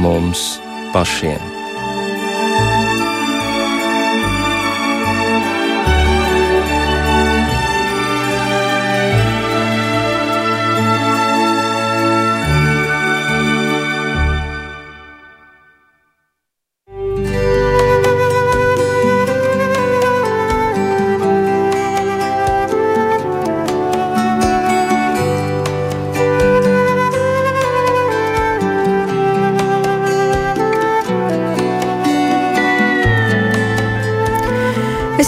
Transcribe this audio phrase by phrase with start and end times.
[0.00, 0.60] mums
[0.92, 1.49] pašiem.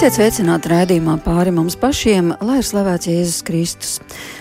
[0.03, 3.91] Esiet sveicināti raidījumā pāri mums pašiem, lai ir slavēts Jēzus Kristus.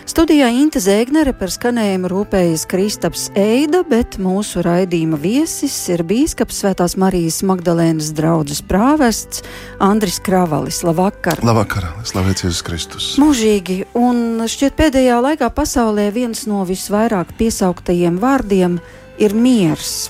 [0.09, 6.97] Studijā Inte Zēgnere par skanējumu rūpējas Kristaps Eida, bet mūsu raidījuma viesis ir bīskaps Svētās
[6.97, 9.43] Marijas Magdalēnas draudzes prāvests
[9.77, 10.81] Andris Kravalis.
[10.81, 11.43] Labvakar!
[11.45, 11.91] Labvakar!
[12.09, 13.11] Slavēts Jēzus Kristus!
[13.21, 13.83] Mūžīgi!
[14.01, 18.81] Un šķiet pēdējā laikā pasaulē viens no visvairāk piesauktajiem vārdiem
[19.21, 20.09] ir miers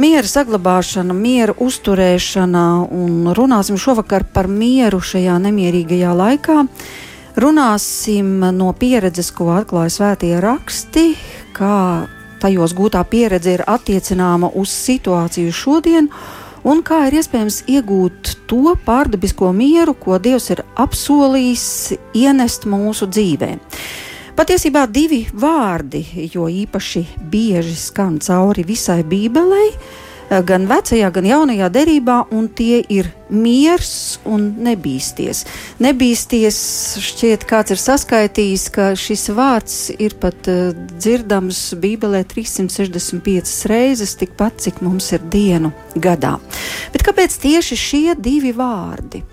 [0.00, 6.64] miera saglabāšana, miera uzturēšana, un runāsim šovakar par mieru šajā nemierīgajā laikā.
[7.36, 11.10] Runāsim no pieredzes, ko atklāja svētie raksti,
[11.56, 12.06] kā
[12.40, 16.08] tajos gūtā pieredze ir attiecināma uz situāciju šodien,
[16.64, 21.68] un kā ir iespējams iegūt to pārdabisko mieru, ko Dievs ir apsolījis
[22.16, 23.60] ienest mūsu dzīvēm.
[24.36, 27.00] Patiesībā divi vārdi, jo īpaši
[27.32, 29.70] bieži skan cauri visai Bībelei,
[30.44, 35.44] gan vecajā, gan jaunajā derībā, un tie ir miers un nebīsties.
[35.80, 36.58] Nebīsties
[37.06, 44.60] šķiet, kāds ir saskaitījis, ka šis vārds ir pat uh, dzirdams Bībelē 365 reizes, tikpat
[44.66, 46.36] cik mums ir dienu gadā.
[46.92, 49.24] Bet kāpēc tieši šie divi vārdi?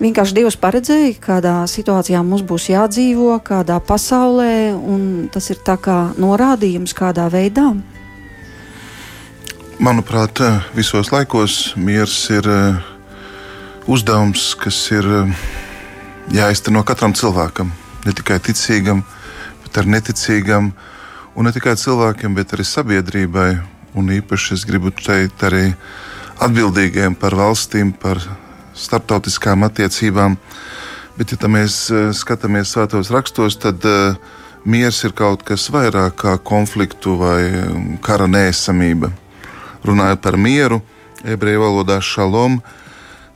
[0.00, 5.98] Vienkārši Dievs paredzēja, kādā situācijā mums būs jādzīvo, kādā pasaulē, un tas ir tā kā
[6.18, 7.68] norādījums, kādā veidā.
[9.82, 10.40] Manuprāt,
[10.76, 12.80] visos laikos miers ir eh,
[13.90, 15.32] uzdevums, kas ir eh,
[16.38, 17.72] jāizteno katram cilvēkam,
[18.06, 19.02] ne tikai ticīgam,
[19.64, 20.72] bet arī neticīgam,
[21.36, 23.50] un ne tikai cilvēkiem, bet arī sabiedrībai,
[23.98, 25.72] un īpaši es gribu teikt arī
[26.42, 28.22] atbildīgiem par valstīm, par
[28.74, 30.36] starptautiskām attiecībām.
[31.18, 34.16] Bet, ja mēs eh, skatāmies svētos rakstos, tad uh,
[34.64, 39.12] miers ir kaut kas vairāk kā konfliktu vai um, kara nēsamība.
[39.84, 40.80] Runājot par mieru,
[41.24, 42.60] ebreju valodā šalom,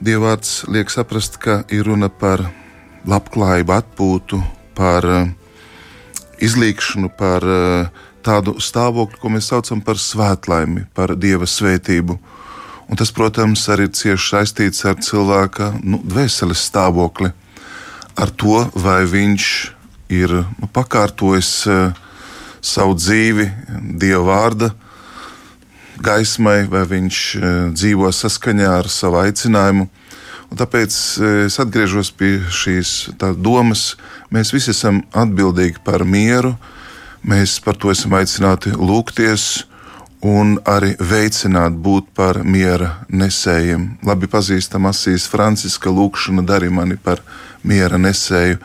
[0.00, 2.46] dievvvārds liek saprast, ka ir runa par
[3.06, 4.40] labklājību, atpūtu,
[4.78, 5.28] par uh,
[6.40, 7.44] izlīkšanu, par
[8.26, 12.18] tādu stāvokli, ko mēs saucam par svētlaimi, par dieva svētību.
[12.86, 17.32] Un tas, protams, arī ir cieši saistīts ar cilvēka nu, dvēseles stāvokli,
[18.14, 19.46] ar to, vai viņš
[20.14, 21.96] ir nu, pakārtojis uh,
[22.62, 23.48] savu dzīvi
[23.98, 24.70] Dieva vārda
[25.98, 29.88] gaismai, vai viņš uh, dzīvo saskaņā ar savu aicinājumu.
[30.46, 33.96] Un tāpēc uh, es atgriežos pie šīs domas.
[34.30, 36.54] Mēs visi esam atbildīgi par mieru,
[37.26, 39.66] mēs par to esam aicināti lūgties
[40.26, 43.86] un arī veicināt būt par miera nesējiem.
[44.06, 47.22] Labi pazīstama Asīs Franciska lūkšana darīja mani par
[47.62, 48.58] miera nesēju.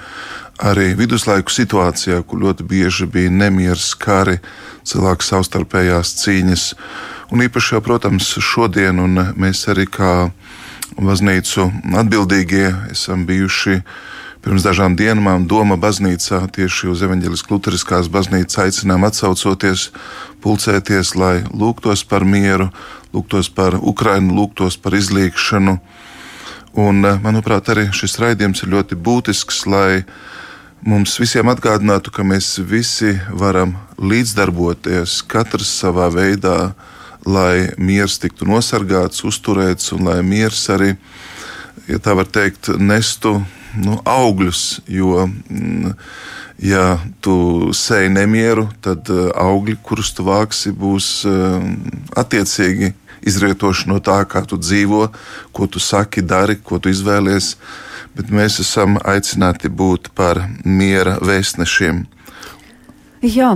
[0.61, 4.37] Arī viduslaiku situācijā, kur ļoti bieži bija nemieras kari,
[4.85, 6.65] cilvēku savstarpējās cīņas,
[7.33, 10.13] un īpaši jau, protams, šodien, un mēs arī kā
[11.01, 13.93] baznīcu atbildīgie esam bijuši uh,
[14.41, 19.91] Pirms dažām dienām Doma baznīcā tieši uz evaņģēliskās luteriskās baznīcas aicinām atsaucoties,
[20.41, 22.71] pulcēties, lai lūgtos par mieru,
[23.13, 25.77] lūgtos par Ukrainu, lūgtos par izlīkšanu.
[26.73, 30.05] Un, eh, manuprāt, arī šis raidījums ir ļoti būtisks, lai
[30.81, 36.73] mums visiem atgādinātu, ka mēs visi varam līdzdarboties, katrs savā veidā,
[37.27, 40.97] lai miers tiktu nosargāts, uzturēts un lai miers arī,
[41.87, 43.45] ja tā var teikt, nestu
[43.79, 44.81] nu, augļus.
[44.91, 45.93] Jo, mm,
[46.65, 46.85] ja
[47.23, 47.35] tu
[47.75, 51.69] sēji nemieru, tad eh, augļi, kurus tu vāksi, būs eh,
[52.19, 52.93] attiecīgi
[53.27, 55.07] izrietoši no tā, kā tu dzīvo,
[55.53, 57.55] ko tu saki, dari, ko tu izvēlies.
[58.17, 62.03] Bet mēs esam aicināti būt par miera vēstnešiem.
[63.21, 63.53] Jā.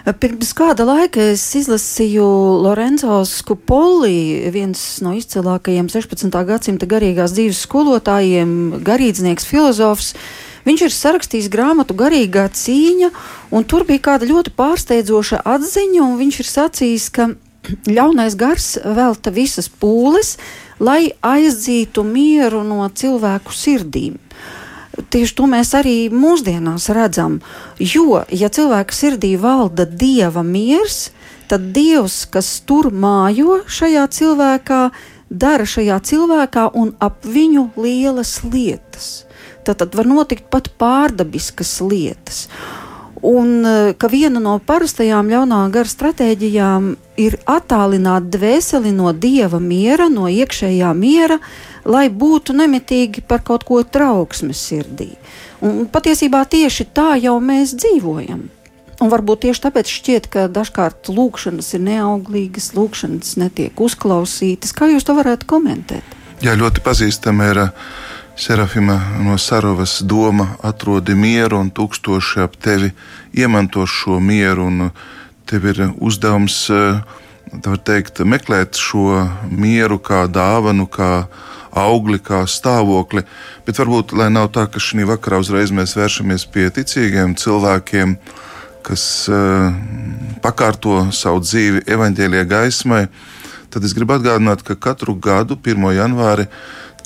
[0.00, 2.24] Pirms kāda laika es izlasīju
[2.64, 6.32] Lorenzo Skupoli, viens no izcilākajiem 16.
[6.48, 8.54] gadsimta garīgās dzīves skolotājiem,
[8.86, 10.14] garīdznieks, filozofs.
[10.64, 13.10] Viņš ir sarakstījis grāmatu Garīgā cīņa,
[13.52, 17.28] un tur bija kāda ļoti pārsteidzoša atziņa, un viņš ir sacījis, ka
[17.96, 20.38] ļaunais gars velta visas pūles,
[20.80, 24.16] lai aizdzītu mieru no cilvēku sirdīm.
[24.90, 27.38] Tieši to mēs arī mūsdienās redzam.
[27.78, 31.10] Jo, ja cilvēka sirdī valda dieva miers,
[31.50, 34.82] tad Dievs, kas tur mājo šajā cilvēkā,
[35.30, 39.24] dara šajā cilvēkā un ap viņu lielas lietas.
[39.62, 42.48] Tad, tad var notikt pat pārdabiskas lietas.
[43.22, 46.86] Un e, ka viena no parastajām ļaunā gara stratēģijām
[47.20, 51.36] ir attālināt dvēseli no dieva miera, no iekšējā miera,
[51.84, 55.10] lai būtu nemitīgi par kaut ko trauksmes sirdī.
[55.60, 58.48] Un patiesībā tieši tā jau mēs dzīvojam.
[59.00, 64.74] Un varbūt tieši tāpēc šķiet, ka dažkārt lūkšanas ir neauglīgas, lūkšanas netiek uzklausītas.
[64.76, 66.16] Kā jūs to varētu komentēt?
[66.44, 67.88] Jā, ļoti pazīstama ir uh,
[68.40, 72.88] Serafima no Sarovas doma atrodi mieru un tūkstoši ap tevi
[73.36, 74.70] iemanto šo mieru.
[75.44, 76.56] Tev ir uzdevums
[77.84, 81.26] teikt, meklēt šo mieru kā dāvanu, kā
[81.84, 83.26] augli, kā stāvokli.
[83.68, 88.16] Bet varbūt, lai nav tā, ka šī vakarā uzreiz mēs vēršamies pie ticīgiem cilvēkiem,
[88.88, 89.68] kas uh,
[90.40, 93.04] pakārto savu dzīvi evaņģēlie gaismai,
[93.68, 95.90] tad es gribu atgādināt, ka katru gadu, 1.
[96.00, 96.48] janvāri,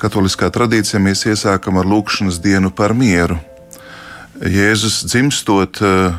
[0.01, 3.39] Katoliskā tradīcijā mēs iesākam ar lūkšanas dienu par mieru.
[4.41, 6.15] Jēzus dzimstot, eh,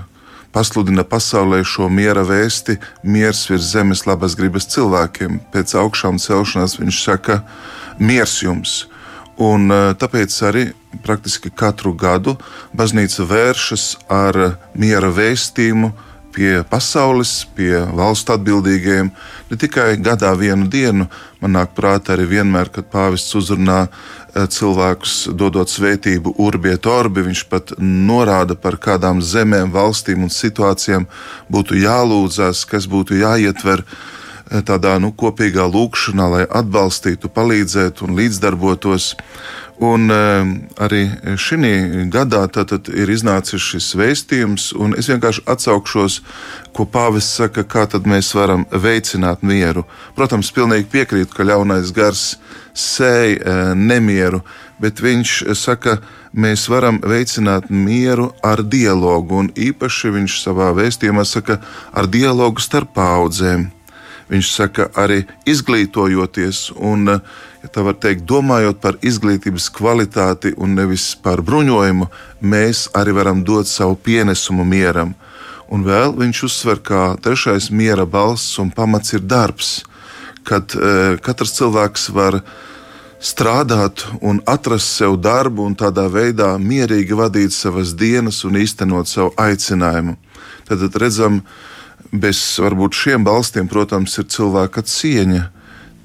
[0.56, 5.40] pasludina pasaulē šo miera vēsti, miers virs zemes labas gribas cilvēkiem.
[5.52, 7.44] Pēc augšām celšanās viņš saka,
[8.00, 8.86] miers jums!
[9.38, 10.74] Un eh, tāpēc arī
[11.04, 12.38] praktiski katru gadu
[12.74, 15.92] baznīca vēršas ar miera vēstījumu
[16.36, 19.12] pie pasaules, pie valstu atbildīgajiem.
[19.50, 21.08] Ne tikai gadā vienu dienu,
[21.42, 27.46] man nāk prātā arī vienmēr, kad pāvests uzrunā eh, cilvēkus, dodot svētību urbiet orbi, viņš
[27.52, 31.08] pat norāda par kādām zemēm, valstīm un situācijām
[31.52, 39.14] būtu jālūdzas, kas būtu jāietver eh, tādā nu, kopīgā lūkšanā, lai atbalstītu, palīdzētu un līdzdarbotos.
[39.84, 40.48] Un uh,
[40.80, 41.02] arī
[41.36, 42.46] šī gadā
[42.96, 46.22] ir iznācis šis vēstījums, un es vienkārši atsaukšos,
[46.72, 49.84] ko Pāvests saka, kā mēs varam veicināt mieru.
[50.16, 52.38] Protams, pilnīgi piekrītu, ka ļaunais gars
[52.72, 54.46] sēž uh, nemieru,
[54.80, 56.00] bet viņš saka,
[56.32, 61.60] mēs varam veicināt mieru ar dialogu, un īpaši viņš savā vēstījumā saka,
[61.92, 63.74] ar dialogu starp paudzēm.
[64.32, 67.20] Viņš saka, arī izglītojoties un uh,
[67.66, 72.08] ja tā var teikt, domājot par izglītības kvalitāti un nevis par bruņojumu,
[72.46, 75.16] mēs arī varam dot savu pienesumu mieram.
[75.74, 79.80] Un vēl viņš uzsver, ka trešais miera balss un pamats ir darbs,
[80.46, 82.38] kad e, katrs cilvēks var
[83.18, 89.34] strādāt un atrast sev darbu un tādā veidā mierīgi vadīt savas dienas un īstenot savu
[89.42, 90.20] aicinājumu.
[90.70, 91.42] Tad redzam,
[92.14, 95.55] bez varbūt šiem balstiem, protams, ir cilvēka cieņa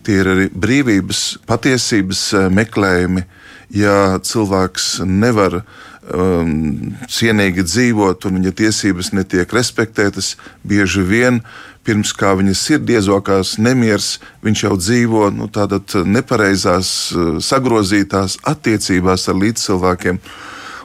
[0.06, 3.26] tie ir arī brīvības, patiesības eh, meklējumi.
[3.70, 10.32] Ja cilvēks nevar um, cienīgi dzīvot un viņa tiesības netiek respektētas,
[10.66, 11.38] bieži vien
[11.86, 19.28] pirms kā viņa sirds iezokās nemieris, viņš jau dzīvo nu, tādās nepareizās, eh, sagrozītās attiecībās
[19.30, 20.18] ar līdzcilvēkiem.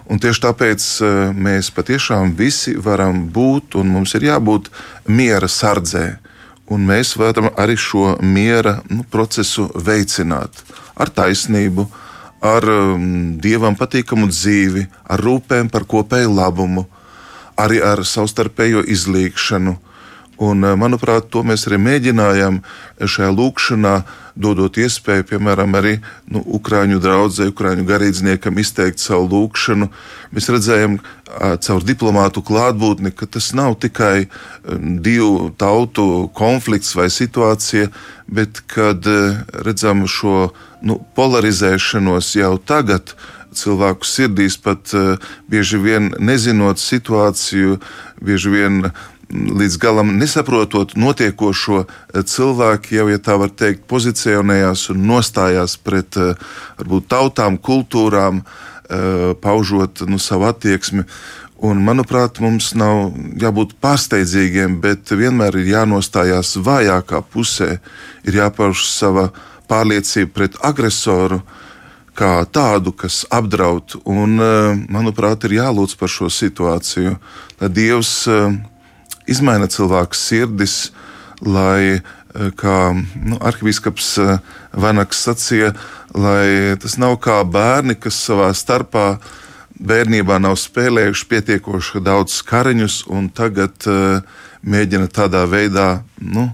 [0.06, 4.70] Un tieši tāpēc eh, mēs patiešām visi varam būt un mums ir jābūt
[5.10, 6.06] miera sardzē
[6.72, 10.64] un mēs varam arī šo miera nu, procesu veicināt
[10.96, 11.86] ar taisnību,
[12.46, 16.86] ar um, dievam patīkamu dzīvi, ar rūpēm par kopēju labumu,
[17.58, 19.76] arī ar savstarpējo izlīgšanu.
[20.38, 22.62] Un, uh, manuprāt, to mēs arī mēģinājām
[23.00, 23.96] šajā lūkšanā
[24.36, 25.94] dodot iespēju, piemēram, arī
[26.32, 29.88] nu, Ukrāņu draugai, Ukrāņu garīdzniekam izteikt savu lūgšanu.
[30.36, 30.98] Mēs redzējām
[31.64, 34.28] caur diplomātu klātbūtni, ka tas nav tikai
[35.08, 37.88] divu tautu konflikts vai situācija,
[38.28, 39.08] bet kad
[39.64, 40.50] redzam šo
[40.84, 43.16] nu, polarizēšanos jau tagad
[43.56, 45.16] cilvēku sirdīs, pat uh,
[45.52, 47.80] bieži vien nezinot situāciju,
[48.20, 48.82] bieži vien
[49.32, 56.18] līdz galam nesaprotot notiekošo, eh, cilvēki jau, ja tā var teikt, pozicionējās un nostājās pret
[56.18, 56.36] eh,
[56.78, 58.44] varbūt tautām, kultūrām,
[58.90, 61.06] eh, paužot nu, savu attieksmi.
[61.58, 67.80] Un, manuprāt, mums nav jābūt pārsteidzīgiem, bet vienmēr ir jānostājās vājākā pusē,
[68.28, 69.32] ir jāpauž sava
[69.70, 71.42] pārliecība pret agresoru,
[72.14, 73.96] kā tādu, kas apdraud.
[74.06, 74.36] Un,
[74.92, 77.16] manuprāt, ir jālūdz par šo situāciju,
[77.62, 78.28] lai Dievs
[79.28, 80.92] izmaina cilvēku sirdis,
[81.42, 84.38] lai, eh, kā nu, arhibīskaps eh,
[84.74, 85.74] Vanaks sacīja,
[86.16, 89.18] lai tas nav kā bērni, kas savā starpā
[89.76, 94.22] bērnībā nav spēlējuši pietiekoši daudz skariņus, un tagad uh,
[94.64, 95.88] mēģina tādā veidā
[96.22, 96.48] nu,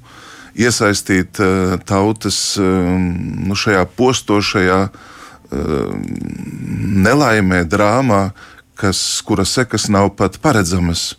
[0.58, 3.12] iesaistīt uh, tautas um,
[3.48, 5.94] nu, šajā postošajā uh,
[7.06, 8.32] nelaimē, drāmā,
[8.82, 11.12] kas, kura sekas nav pat paredzamas.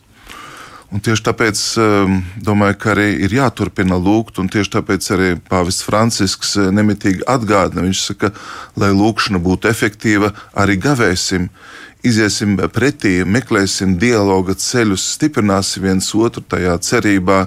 [0.92, 5.86] Un tieši tāpēc um, domāju, ka arī ir jāturpina lūgt, un tieši tāpēc arī Pāvests
[5.86, 7.86] Francisks uh, nemitīgi atgādina.
[7.86, 8.28] Viņš saka,
[8.76, 11.48] lai lūkšana būtu efektīva, arī gavēsim,
[12.04, 17.46] iziesim pretī, meklēsim dialoga ceļus, stiprināsim viens otru tajā cerībā,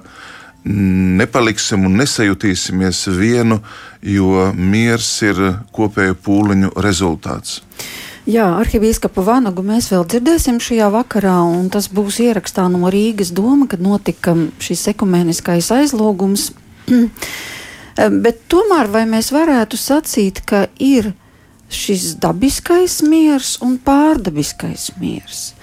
[0.65, 3.59] nepaliksim un nesajutīsimies vienu,
[4.01, 5.43] jo miers ir
[5.75, 7.59] kopēju pūliņu rezultāts.
[8.25, 13.67] Jā, arhibīskapu Vanagu mēs vēl dzirdēsim šajā vakarā, un tas būs ierakstā no Rīgas doma,
[13.69, 16.47] kad notika šis ekumeniskais aizlūgums.
[18.25, 21.11] Bet tomēr vai mēs varētu sacīt, ka ir
[21.69, 25.54] šis dabiskais miers un pārdabiskais miers?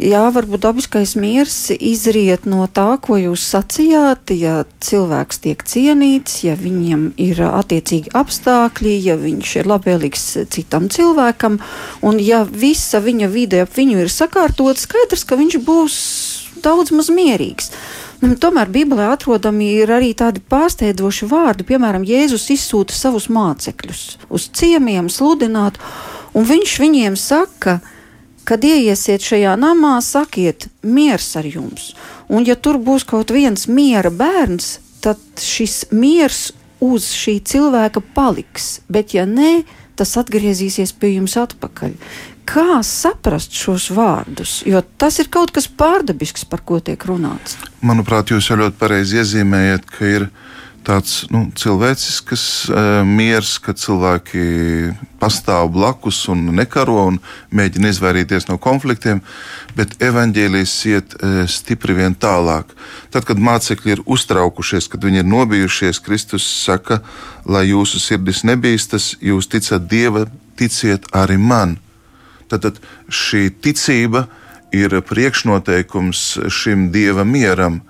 [0.00, 4.30] Jā, varbūt dabiskais miers izriet no tā, ko jūs sacījāt.
[4.32, 10.24] Ja cilvēks tiek cienīts, ja viņam ir attiecīgi apstākļi, ja viņš ir labvēlīgs
[10.56, 11.60] citam cilvēkam,
[12.00, 16.00] un ja visa viņa vide ap viņu ir sakārtot, skaidrs, ka viņš būs
[16.64, 17.68] daudz maz mierīgs.
[18.24, 21.68] Un, tomēr Bībelē atrodami ir arī tādi pārsteidzoši vārdi.
[21.68, 25.76] Piemēram, Jēzus izsūta savus mācekļus uz ciemiemiem sludināt,
[26.32, 27.98] un viņš viņiem saka, ka
[28.48, 31.92] kad ieiesiet šajā namā, sakiet, miers ar jums.
[32.30, 38.80] Un, ja tur būs kaut viens miera bērns, tad šis miers uz šī cilvēka paliks.
[38.88, 39.62] Bet, ja nē,
[39.98, 41.96] tas atgriezīsies pie jums atpakaļ.
[42.50, 44.60] Kā saprast šos vārdus?
[44.66, 47.58] Jo tas ir kaut kas pārdabisks, par ko tiek runāts.
[47.86, 50.26] Manuprāt, jūs jau ļoti pareizi iezīmējat, ka ir
[50.86, 54.44] tāds nu, cilvēcisks uh, miers, ka cilvēki
[55.20, 57.18] pastāv blakus un nekaro un
[57.54, 59.20] mēģina izvairīties no konfliktiem,
[59.76, 62.72] bet evaņģēlijas iet uh, stipri vien tālāk.
[63.12, 67.02] Tad, kad mācekļi ir uztraukušies, kad viņi ir nobijušies, Kristus saka,
[67.44, 70.26] lai jūsu sirdis nebīstas, jūs ticat Dieva,
[70.60, 71.78] ticiet arī man.
[72.50, 74.26] Tad, tad šī ticība
[74.74, 77.80] ir priekšnoteikums šim Dieva mieram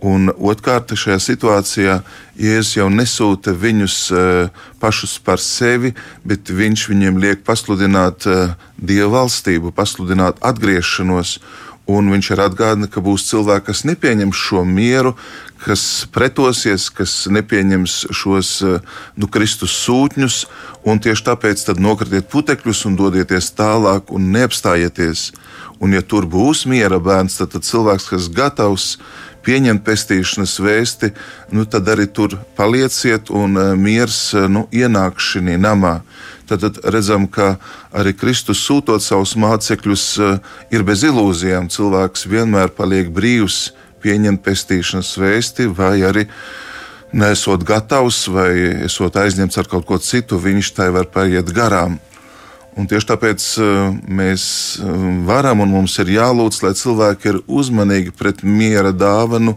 [0.00, 1.98] Un otrkārt, šajā situācijā
[2.40, 5.92] Jēzus jau nesūta viņus uh, pašus par sevi,
[6.24, 11.36] bet viņš viņiem liek pasludināt uh, dievu valstību, pasludināt atgriešanos.
[11.90, 15.16] Un viņš ir atgādina, ka būs cilvēki, kas nepieņems šo mieru,
[15.60, 20.44] kas pretosies, kas nepieņems šos uh, nu, Kristus sūtņus,
[20.80, 25.32] tieši tāpēc nokritiet putekļus un dodieties tālāk un neapstājieties.
[25.80, 28.94] Un, ja tur būs miera bērns, tad, tad cilvēks, kas gatavs
[29.44, 31.10] pieņemt pestīšanas vēsti,
[31.56, 36.00] nu, tad arī tur palieciet un eh, miers eh, nu, ienāk šī namā.
[36.50, 37.54] Tad, tad redzam, ka
[37.94, 40.40] arī Kristus sūtot savus mācekļus, eh,
[40.74, 41.70] ir bez ilūzijām.
[41.72, 43.70] Cilvēks vienmēr paliek brīvs
[44.02, 46.26] pieņemt pestīšanas vēsti, vai arī
[47.12, 48.52] nesot gatavs, vai
[48.86, 51.98] esot aizņemts ar kaut ko citu, viņš tai var paiet garām.
[52.80, 54.44] Un tieši tāpēc uh, mēs
[54.80, 54.88] uh,
[55.28, 59.56] varam un mums ir jālūdz, lai cilvēki ir uzmanīgi pret miera dāvanu.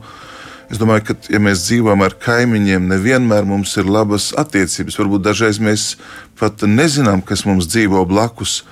[0.73, 4.97] Es domāju, ka, ja mēs dzīvojam ar kaimiņiem, nevienmēr mums ir labas attiecības.
[4.99, 5.93] Varbūt dažreiz mēs
[6.39, 8.63] pat nezinām, kas mums dzīvo blakus.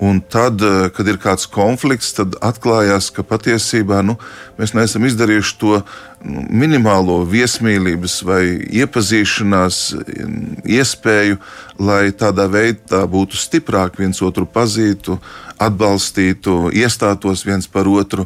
[0.00, 4.14] Un tad, eh, kad ir kāds konflikts, tad atklājās, ka patiesībā nu,
[4.56, 5.74] mēs neesam izdarījuši to
[6.24, 8.40] nu, minimālo viesmīlības vai
[8.80, 9.80] iepazīšanās
[10.64, 11.36] iespēju,
[11.84, 15.18] lai tādā veidā būtu stiprāk viens otru pazītu,
[15.60, 18.24] atbalstītu, iestātos viens par otru.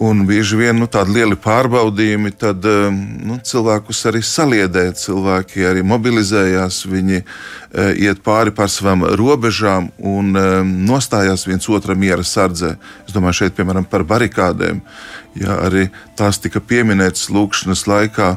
[0.00, 2.94] Un bieži vien nu, tādi lieli pārbaudījumi tad, um,
[3.28, 4.86] nu, cilvēkus arī saliedē.
[4.96, 11.92] Cilvēki arī mobilizējās, viņi uh, iet pāri pār savām robežām un um, nostājās viens otra
[11.92, 12.78] miera sardzē.
[13.04, 14.80] Es domāju šeit piemēram par barikādēm.
[15.36, 18.32] Jā, arī tās tika pieminētas lūkšanas laikā.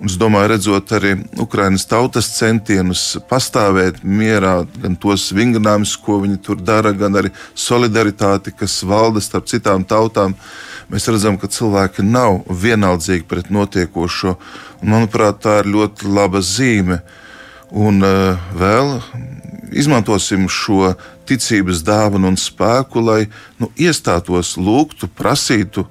[0.00, 1.12] Un es domāju, redzot arī
[1.44, 8.56] Ukraiņas tautas centienus pastāvēt mierā, gan tos vingrinājumus, ko viņi tur dara, gan arī solidaritāti,
[8.56, 10.32] kas valda starp citām tautām.
[10.32, 14.36] Uh, mēs redzam, ka cilvēki nav vienaldzīgi pret notiekošo.
[14.82, 17.00] Un, manuprāt, tā ir ļoti laba zīme.
[17.72, 18.98] Un uh, vēl
[19.72, 20.92] izmantosim šo
[21.28, 23.22] ticības dāvanu un spēku, lai
[23.62, 25.86] nu, iestātos, lūgtu, prasītu,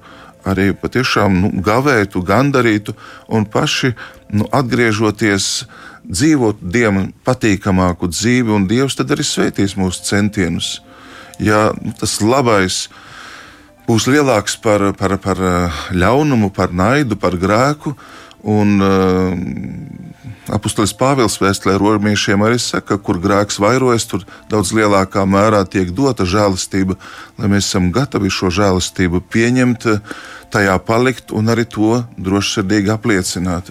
[0.46, 2.94] arī patiešām nu, gavētu, gandarītu
[3.30, 3.92] un paši
[4.30, 5.66] nu, atgriežoties,
[6.02, 10.76] dzīvot Dievam patīkamāku dzīvi, un Dievs tad arī svētīs mūsu centienus.
[11.42, 13.11] Ja nu, tas labais ir
[13.92, 17.92] būs lielāks par, par, par eh, ļaunumu, par naidu, par grēku.
[18.42, 19.36] Un, uh,
[20.50, 26.26] Apostolis Pāvils vēstulē romiešiem arī saka, kur grēks vairojas, tur daudz lielākā mērā tiek dota
[26.26, 26.96] žēlastība,
[27.38, 29.86] lai mēs esam gatavi šo žēlastību pieņemt,
[30.50, 33.70] tajā palikt un arī to drošsirdīgi apliecināt.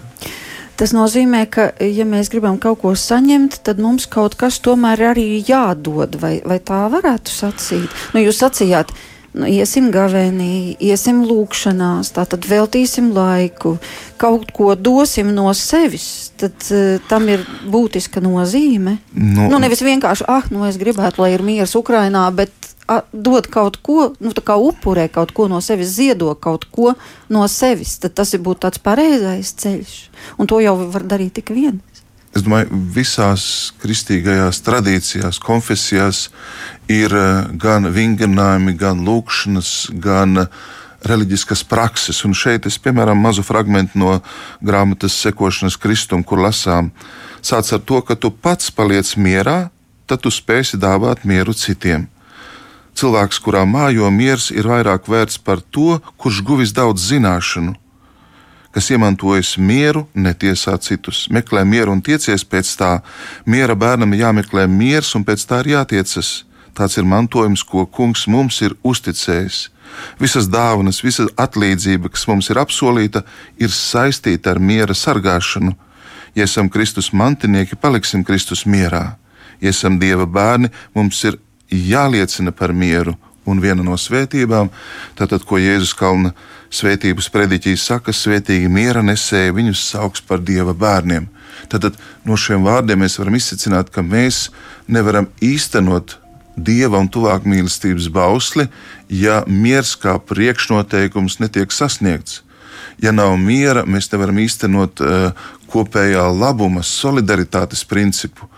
[0.80, 5.26] Tas nozīmē, ka, ja mēs gribam kaut ko saņemt, tad mums kaut kas tomēr arī
[5.44, 7.92] jādod, vai, vai tā varētu sacīt.
[8.16, 8.96] Nu, jūs sacījāt,
[9.36, 13.76] nu, iesim gavēnī, iesim lūkšanās, tātad veltīsim laiku,
[14.20, 18.98] kaut ko dosim no sevis, tad uh, tam ir būtiska nozīme.
[19.14, 22.52] Nu, Nu, nevis vienkārši, ah, nu es gribētu, lai ir miers Ukrainā, bet
[22.88, 26.94] a, dod kaut ko, nu tā kā upurē kaut ko no sevis, ziedo kaut ko
[27.32, 29.96] no sevis, tad tas ir būt tāds pareizais ceļš.
[30.38, 31.80] Un to jau var darīt tik viens.
[32.32, 33.44] Es domāju, visās
[33.82, 36.30] kristīgajās tradīcijās, konfesijās
[36.88, 40.62] ir eh, gan vingrinājumi, gan lūkšanas, gan eh,
[41.04, 42.22] reliģiskas prakses.
[42.24, 44.20] Un šeit es, piemēram, mazu fragment no
[44.64, 46.88] grāmatas sekošanas Kristum, kur lasām,
[47.44, 49.68] sāc ar to, ka tu pats paliec mierā,
[50.08, 52.08] tad tu spēsi dāvāt mieru citiem.
[52.96, 57.76] Cilvēks, kurā mājo miers, ir vairāk vērts par to, kurš guvis daudz zināšanu,
[58.72, 62.92] kas iemantojas mieru, netiesā citus, meklē mieru un tiecies pēc tā.
[63.44, 66.42] Miera bērnam ir jāmeklē miers un pēc tā ir jātiecas.
[66.72, 69.66] Tāds ir mantojums, ko kungs mums ir uzticējis.
[70.16, 73.26] Visas dāvanas, visa atlīdzība, kas mums ir apsolīta,
[73.60, 75.74] ir saistīta ar miera sargāšanu.
[76.34, 79.18] Ja esam Kristus mantinieki, paliksim Kristus mierā.
[79.60, 81.36] Ja esam Dieva bērni, mums ir
[81.68, 83.18] jāliecina par mieru.
[83.44, 84.70] Un viena no svētībām,
[85.18, 86.30] tātad, ko Jēzus Kalna
[86.72, 91.28] svētības prediķīs saka, svētīgi miera nesēji viņus sauc par Dieva bērniem.
[91.70, 94.48] Tātad no šiem vārdiem mēs varam izsacināt, ka mēs
[94.88, 96.18] nevaram īstenot
[96.56, 98.66] Dieva un tuvāk mīlestības bausli,
[99.08, 102.42] ja miers kā priekšnoteikums netiek sasniegts.
[103.00, 108.48] Ja nav miera, mēs nevaram īstenot uh, kopējā labuma, solidaritātes principu.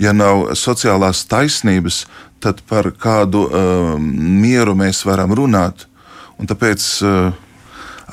[0.00, 2.04] Ja nav sociālās taisnības,
[2.42, 5.86] tad par kādu uh, mieru mēs varam runāt.
[6.42, 7.30] Un tāpēc uh,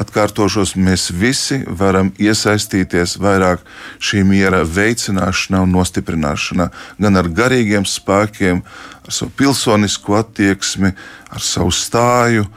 [0.02, 3.64] atkārtošos, mēs visi varam iesaistīties vairāk
[4.02, 6.70] šī miera veicināšanā un nostiprināšanā,
[7.02, 8.64] gan ar garīgiem spēkiem,
[9.06, 10.94] ar savu pilsonisku attieksmi,
[11.32, 12.48] ar savu stāju,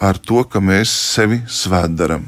[0.00, 2.24] ar to, ka mēs sevi svētdaram.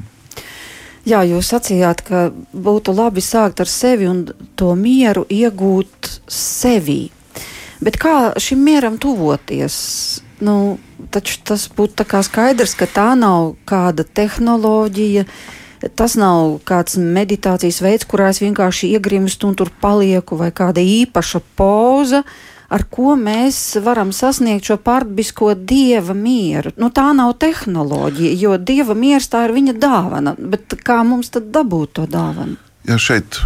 [1.03, 4.23] Jā, jūs sacījāt, ka būtu labi sākt ar sevi un
[4.55, 7.09] to mieru iegūt sevī.
[7.83, 10.22] Bet kā šim mieram tuvoties?
[10.41, 10.77] Nu,
[11.13, 15.25] taču tas būtu skaidrs, ka tā nav kāda tehnoloģija.
[15.99, 21.41] Tas nav kāds meditācijas veids, kurā es vienkārši iegrimstu un tur palieku, vai kāda īpaša
[21.59, 22.23] poza,
[22.71, 26.71] ar ko mēs varam sasniegt šo pārdabisko dieva mieru.
[26.79, 30.37] Nu, tā nav tehnoloģija, jo dieva miers tā ir viņa dāvana.
[30.39, 32.55] Bet kā mums tad dabūt to dāvanu?
[32.87, 33.43] Ja šeit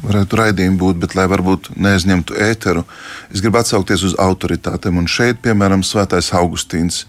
[0.00, 2.84] varētu raidījumi būt, bet lai varbūt neaizņemtu ēteru,
[3.32, 4.98] es gribu atsaukties uz autoritātēm.
[5.02, 7.04] Un šeit, piemēram, Svētais Augustīns.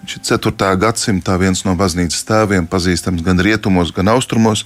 [0.00, 0.70] Viņš ir 4.
[0.80, 4.64] gadsimta viens no baznīcas tēviem, pazīstams gan rietumos, gan austrumos.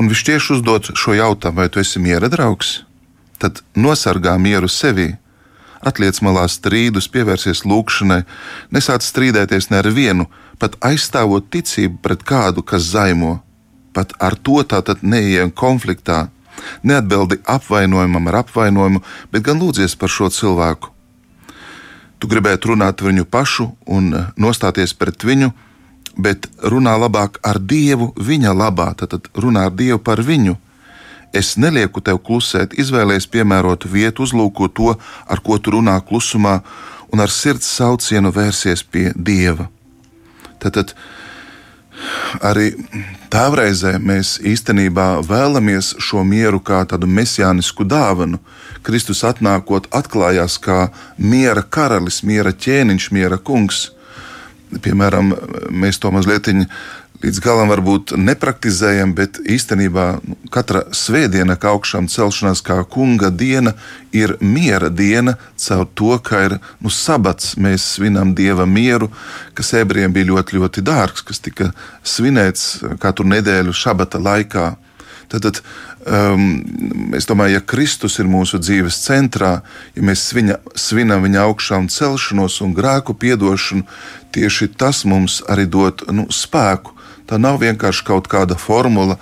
[0.00, 2.80] Un viņš tieši uzdod šo jautājumu, vai tu esi miera draugs?
[3.42, 5.10] Tad nosargā mieru sevi,
[5.82, 8.22] atliec malā strīdus, pievērsies lūgšanai,
[8.72, 10.28] nesāc strīdēties ne ar vienu,
[10.62, 13.40] pat aizstāvot ticību pret kādu, kas zaimo.
[13.92, 16.30] Pat ar to tātad neieejam konfliktā,
[16.82, 20.90] Neatbildi apvainojumam ar apvainojumu, bet gan lūdzies par šo cilvēku.
[22.22, 25.50] Tu gribētu runāt viņu pašu un eh, nostāties pret viņu,
[26.16, 30.54] bet runā labāk ar Dievu viņa labā, tad runā ar Dievu par viņu.
[31.32, 34.92] Es nelieku tev klusēt, izvēlējies piemērotu vietu, uzlūko to,
[35.26, 36.58] ar ko tu runā klusumā,
[37.12, 39.70] un ar sirds saucienu vērsies pie Dieva.
[40.60, 40.94] Tad, tad
[42.44, 42.70] arī
[43.32, 48.40] tēvreizē mēs īstenībā vēlamies šo mieru kā tādu mesijānisku dāvanu.
[48.84, 53.90] Kristus atnākot, atklājās kā miera karalis, miera ķēniņš, miera kungs.
[54.72, 55.34] Piemēram,
[55.68, 56.48] mēs to mazliet
[57.22, 63.76] līdz galam varbūt nepraktizējam, bet īstenībā nu, katra svētdiena, kā augšām celšanās, kā kunga diena,
[64.12, 67.54] ir miera diena caur to, ka ir nu, sabats.
[67.62, 69.12] Mēs svinam dieva mieru,
[69.54, 71.70] kas ebrejiem bija ļoti, ļoti dārgs, kas tika
[72.02, 74.72] svinēts katru nedēļu šabata laikā.
[75.32, 75.62] Tad,
[76.04, 76.48] um,
[77.16, 79.52] es domāju, ja Kristus ir mūsu dzīves centrā,
[79.96, 83.86] ja mēs viņa, svinam viņa augšām celšanos un grēku piedošanu,
[84.34, 86.98] tieši tas mums arī dod nu, spēku
[87.32, 89.14] Tā nav vienkārši kaut kāda formula.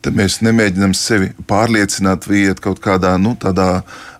[0.00, 3.34] Tad mēs nemēģinām sevi pārliecināt, iet kaut kādā nu,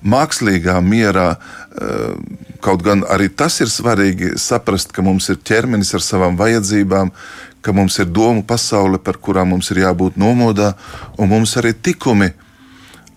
[0.05, 1.39] mākslīgā mierā.
[1.73, 7.15] Eh, kaut gan arī tas ir svarīgi saprast, ka mums ir ķermenis ar savām vajadzībām,
[7.65, 10.75] ka mums ir domu pasaule, par kurām mums ir jābūt nomodā,
[11.17, 12.35] un mums arī tikumi.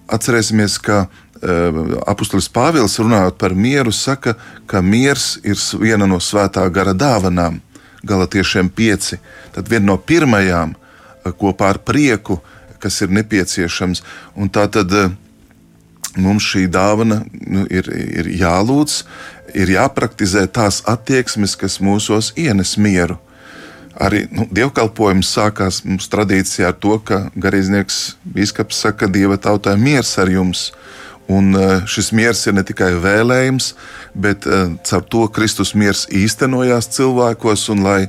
[0.08, 6.64] Atcerēsimies, ka uh, apustulis Pāvils runājot par mieru, saka, ka miers ir viena no svētā
[6.72, 7.60] gara dāvanām
[8.04, 9.20] galotiešiem pieci.
[9.56, 12.40] Tad viena no pirmajām eh, kopā ar prieku,
[12.84, 14.04] kas ir nepieciešams.
[14.36, 15.12] Un tā tad eh,
[16.20, 19.04] mums šī dāvana nu, ir, ir jālūdz,
[19.58, 23.20] ir jāpraktizē tās attieksmes, kas mūsos ienes mieru.
[23.94, 29.76] Arī nu, dievkalpojums sākās mums tradīcijā ar to, ka garīdznieks biskups saka, ka dieva tautai
[29.78, 30.72] miers ar jums.
[31.32, 33.74] Un eh, šis miers ir ne tikai vēlējums,
[34.14, 37.70] bet eh, caur to Kristus miers īstenojās cilvēkos.
[37.72, 38.00] Un, lai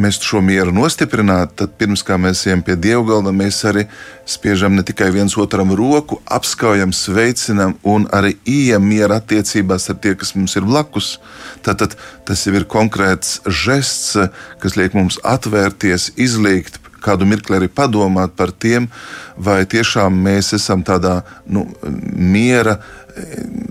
[0.00, 3.86] mēs šo mieru nostiprinātu, tad pirms mēs ejam pie dievgalda, mēs arī
[4.28, 10.14] spiežam ne tikai viens otram roku, apskaujam, sveicinam un arī ieejam miera attiecībās ar tie,
[10.14, 11.18] kas mums ir blakus.
[11.64, 14.16] Tātad tas jau ir konkrēts žests,
[14.60, 18.88] kas liek mums atvērties, izlīgt, kādu mirkli arī padomāt par tiem,
[19.36, 21.66] vai tiešām mēs esam tādā nu,
[22.14, 22.78] miera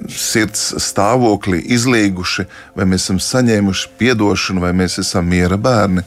[0.09, 6.05] sirds stāvoklī izlīguši, vai mēs esam saņēmuši atdošanu, vai mēs esam miera bērni.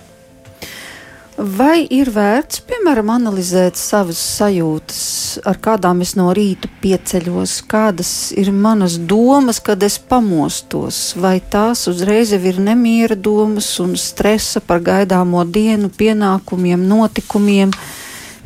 [1.43, 5.01] Vai ir vērts, piemēram, analizēt savas sajūtas,
[5.43, 11.89] ar kādām es no rīta pieceļos, kādas ir manas domas, kad es pamostos, vai tās
[11.91, 17.75] uzreiz ir nemiera domas un stresa par gaidāmo dienu, pienākumiem, notikumiem,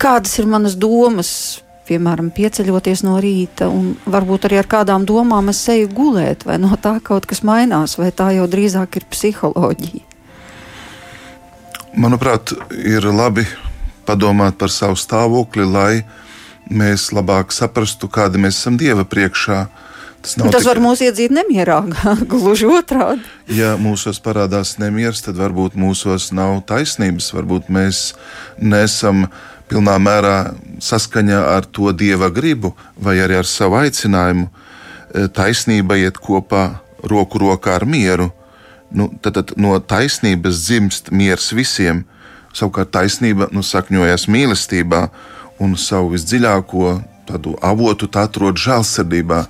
[0.00, 1.30] kādas ir manas domas,
[1.84, 6.72] piemēram, pieceļoties no rīta, un varbūt arī ar kādām domām es eju gulēt, vai no
[6.80, 10.15] tā kaut kas mainās, vai tā jau drīzāk ir psiholoģija.
[11.96, 13.46] Manuprāt, ir labi
[14.04, 16.04] padomāt par savu stāvokli, lai
[16.68, 19.62] mēs labāk saprastu, kāda mēs esam Dieva priekšā.
[20.20, 20.62] Tas, tas tikai...
[20.66, 21.78] var mūs iedzīt nemierā,
[22.30, 23.24] gluži otrādi.
[23.48, 28.12] Ja mūsos parādās nemieris, tad varbūt mūsos nav taisnības, varbūt mēs
[28.60, 29.30] nesam
[29.70, 30.36] pilnā mērā
[30.84, 34.50] saskaņā ar to dieva gribu vai arī ar savu aicinājumu.
[35.32, 38.34] Taisnība iet kopā roku rokā ar mieru
[38.96, 42.04] nu, tad, tad no taisnības dzimst miers visiem.
[42.56, 45.06] Savukārt taisnība nu, sakņojas mīlestībā
[45.60, 46.96] un savu visdziļāko
[47.62, 49.44] avotu atrod žēlsirdībā.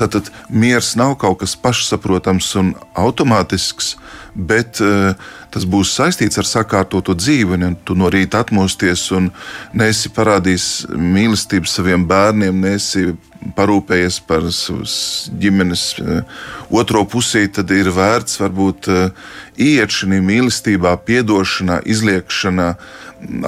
[0.00, 3.96] Tātad miers nav kaut kas pašsaprotams un automātisks,
[4.34, 5.14] bet uh,
[5.50, 7.58] tas būs saistīts ar sakārtotu dzīvi.
[7.60, 9.30] Ja tu no rīta atmosties un
[9.76, 13.10] nesi parādījis mīlestību saviem bērniem, nesi
[13.56, 14.94] parūpējies par savas
[15.40, 16.40] ģimenes eh,
[16.76, 22.68] otro pusī, tad ir vērts varbūt eh, iet šajā mīlestībā, atdošanā, izliekšanā.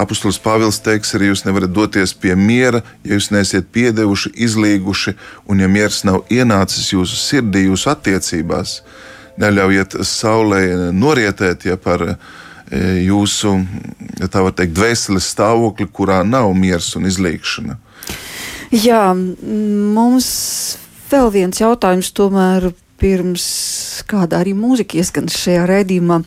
[0.01, 5.15] Apostols Pāvils teiks, arī jūs nevarat doties pie miera, ja jūs neesiet piedevuši, izlīguši,
[5.49, 8.81] un ja miers nav ienācis jūsu sirdī, jūsu attiecībās.
[9.41, 10.61] Neļaujiet saulē
[10.93, 12.17] norietēt ja, par eh,
[13.01, 13.55] jūsu,
[14.21, 17.79] ja tā var teikt, dvēseles stāvokli, kurā nav miers un izlīgšana.
[18.73, 20.27] Jā, mums
[21.11, 23.45] vēl viens jautājums tomēr pirms
[24.09, 26.21] kāda arī mūzika ieskan šajā raidījumā.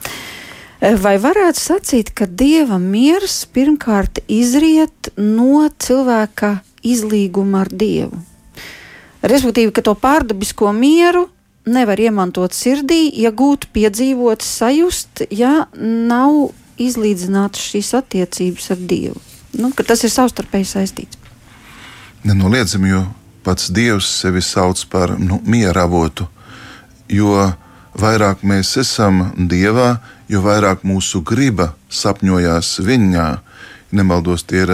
[1.03, 8.21] Vai varētu sacīt, ka dieva miers pirmkārt izriet no cilvēka izlīguma ar dievu?
[9.27, 11.25] Respektīvi, ka to pārdabisko mieru
[11.67, 19.23] nevar iemantot sirdī, iegūt, piedzīvot, sajust, ja nav izlīdzinātas šīs attiecības ar dievu.
[19.57, 21.27] Nu, tas ir savstarpēji saistīts
[22.27, 23.05] nenoliedzami, jo
[23.43, 26.27] pats Dievs sevi sauc par nu, miera avotu.
[27.09, 27.53] Jo
[27.97, 29.97] vairāk mēs esam Dievā,
[30.29, 33.29] jo vairāk mūsu griba sapņojās Viņā.
[33.95, 34.73] Nemaldos, tie ir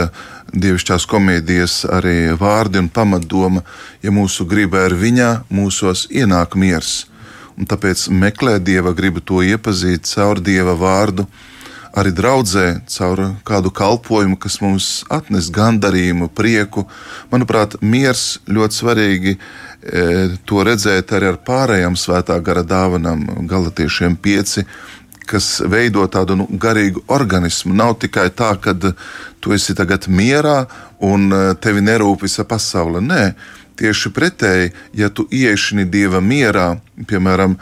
[0.53, 3.65] dievišķās komēdijas arī vārdi un pamatdoma.
[4.03, 7.07] Ja mūsu griba ir Viņā, mūsos ienāk miers.
[7.57, 11.27] Un tāpēc meklēt Dieva gribu to iepazīt caur Dieva vārdu
[11.93, 16.87] arī draudzē, caur kādu kalpošanu, kas mums atnes gandarījumu, prieku.
[17.33, 19.41] Manuprāt, miers ļoti svarīgi e,
[20.49, 24.65] to redzēt arī ar pārējām svētā gara dāvanām, galotiešiem pieci.
[25.33, 27.73] Kas veido tādu nu, garīgu organismu.
[27.77, 28.75] Nav tikai tā, ka
[29.41, 30.67] tu esi tagad mierā
[31.09, 33.01] un e, tevi nerūp visa pasaule.
[33.01, 33.23] Nē,
[33.79, 36.77] tieši pretēji, ja tu ieiešini dieva mierā,
[37.09, 37.57] piemēram,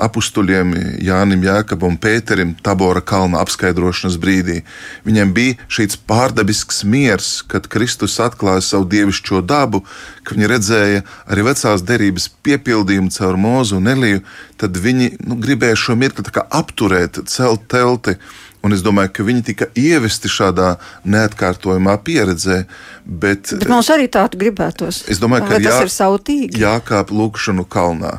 [0.00, 0.72] apstuļiem
[1.04, 4.60] Jānim Jēkabam un Pēterim Tabora kalna apskaidrošanas brīdī.
[5.04, 9.82] Viņiem bija šīs pārdabisks miers, kad Kristus atklāja savu dievišķo dabu,
[10.24, 14.22] ka viņi redzēja arī vecās derības piepildījumu caur mūzu un Eliju,
[14.60, 18.16] tad viņi nu, gribēja šo mirkli apturēt, celt telti.
[18.60, 20.74] Un es domāju, ka viņi tika ievesti šādā
[21.08, 22.64] neatkārtojamā pieredzē.
[23.04, 25.06] Bet, bet mums arī tādu gribētos.
[25.08, 26.60] Es domāju, ka tas jā, ir sautīgi.
[26.60, 28.18] Jākāp lūkšanu kalnā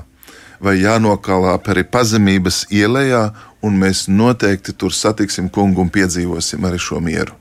[0.61, 3.21] vai jānokalāp arī pazemības ielējā,
[3.65, 7.37] un mēs noteikti tur satiksim kungu un piedzīvosim arī šo mieru.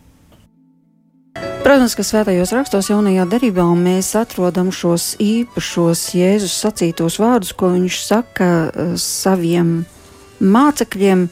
[1.60, 7.98] Protams, ka svētajos rakstos jaunajā derībā mēs atrodam šos īpašos Jēzus sacītos vārdus, ko viņš
[8.06, 9.82] saka uh, saviem
[10.40, 11.28] mācekļiem.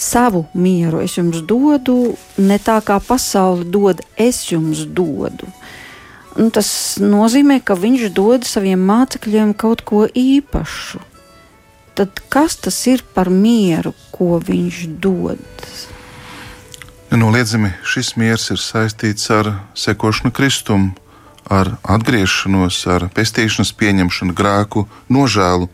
[0.00, 5.50] Savu mieru es jums dodu, ne tā kā pasaule dod, es jums dodu.
[6.40, 6.70] Un tas
[7.02, 11.02] nozīmē, ka viņš dod saviem mācekļiem kaut ko īpašu
[12.00, 15.42] tad kas tas ir par mieru, ko viņš dod?
[17.10, 20.94] Nenoliedzami šis miers ir saistīts ar sekošanu Kristumu,
[21.50, 25.66] ar atgriešanos, ar pestīšanas pieņemšanu, grēku, nožēlu.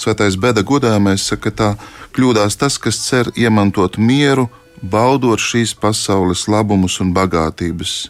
[0.00, 1.68] Svētais Bēda godāmais saka, ka tā
[2.16, 4.48] kļūdās tas, kas cer iemantot mieru,
[4.80, 8.08] baudot šīs pasaules labumus un bagātības.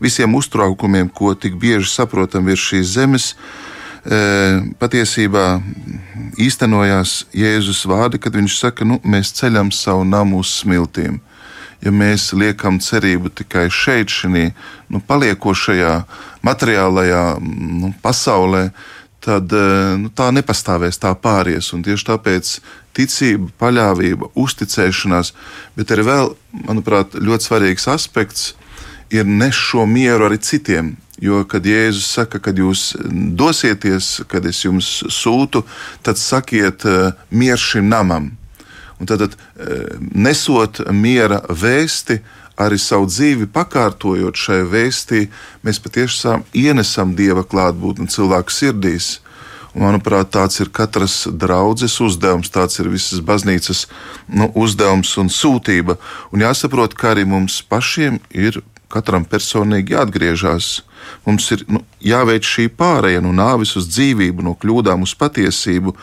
[0.00, 4.20] Visiem uztraukumiem, ko tik bieži saprotam virs šīs zemes, e,
[4.80, 5.48] patiesībā
[6.40, 11.18] īstenojās Jēzus vārdi, kad viņš saka, nu, mēs ceļam savu namu uz smiltīm
[11.84, 14.50] ja mēs liekam cerību tikai šeit, šajā
[14.90, 15.94] nu, paliekošajā
[16.46, 18.70] materiālajā nu, pasaulē,
[19.24, 21.72] tad eh, nu, tā nepastāvēs, tā pāries.
[21.76, 22.54] Un tieši tāpēc
[22.96, 25.34] ticība, paļāvība, uzticēšanās,
[25.76, 26.34] bet arī vēl,
[26.66, 28.54] manuprāt, ļoti svarīgs aspekts
[29.10, 30.94] ir nes šo mieru arī citiem.
[31.20, 32.94] Jo, kad Jēzus saka, kad jūs
[33.36, 35.66] dosieties, kad es jums sūtu,
[36.06, 38.30] tad sakiet uh, mieru šim namam.
[39.06, 42.20] Tad, eh, nesot miera vēsti,
[42.60, 45.28] arī savu dzīvi pakārtojot šai vēstī,
[45.64, 49.18] mēs patiešām ienesam dieva klātbūtni cilvēku sirdīs.
[49.72, 53.86] Un, manuprāt, tāds ir katras draudzes uzdevums, tāds ir visas baznīcas
[54.28, 55.96] nu, uzdevums un sūtība.
[56.34, 58.60] Un jāsaprot, ka arī mums pašiem ir
[58.90, 60.82] katram personīgi jāatgriežas.
[61.26, 65.94] Mums ir nu, jāveic šī pārēja no nāves uz dzīvību, no kļūdām uz patiesību,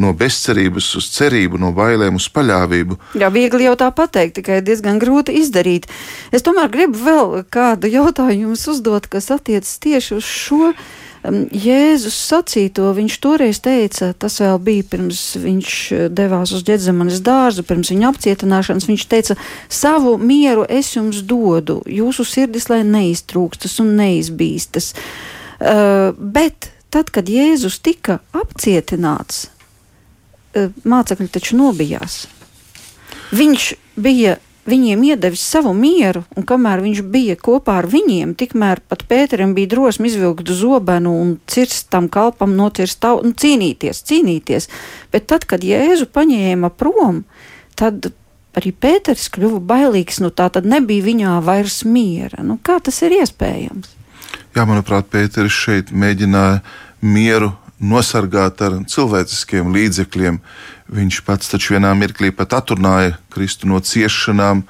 [0.00, 2.98] no bezcerības uz cerību, no bailēm uz paļāvību.
[3.20, 5.90] Jā, viegli jau tā pateikt, tikai diezgan grūti izdarīt.
[6.32, 10.74] Es tomēr gribu vēl kādu jautājumu jums uzdot, kas attiecas tieši uz šo
[11.20, 17.64] Jēzus sacīto, viņš toreiz teica, tas vēl bija pirms viņš eh, devās uz ģedzemanes dārzu,
[17.68, 19.36] pirms viņa apcietināšanas, viņš teica,
[19.68, 24.94] savu mieru es jums dodu, jūsu sirdis, lai neiztrūkstas un neizbīstas.
[25.60, 29.50] Uh, bet tad, kad Jēzus tika apcietināts,
[30.56, 32.22] uh, mācekļi taču nobijās.
[33.36, 33.66] Viņš
[34.00, 39.54] bija viņiem iedevis savu mieru, un kamēr viņš bija kopā ar viņiem, tikmēr pat Pēteram
[39.56, 44.68] bija drosme izvilkt zobenu un cirst tam kalpam, nocirst tavu, un cīnīties, cīnīties.
[45.12, 47.24] Bet tad, kad Jēzu paņēma prom,
[47.78, 48.12] tad
[48.58, 52.42] arī Pēters kļuva bailīgs, nu tā tad nebija viņā vairs miera.
[52.44, 53.96] Nu, kā tas ir iespējams?
[54.56, 56.60] Jā, manuprāt, Pēters šeit mēģināja
[57.00, 60.40] mieru nosargāt ar cilvēciskiem līdzekļiem.
[60.90, 64.64] Viņš pats taču vienā mirklī pat atrunāja Kristu no ciešanām.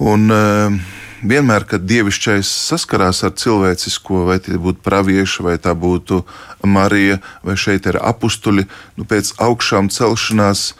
[0.00, 0.78] Un, uh,
[1.20, 6.22] vienmēr, kad dievišķais saskarās ar cilvēcisko, vai tie būtu pravieši, vai tā būtu
[6.64, 8.64] Marija, vai šeit ir apstuļi,
[8.96, 10.70] nu, pēc augšām celšanās,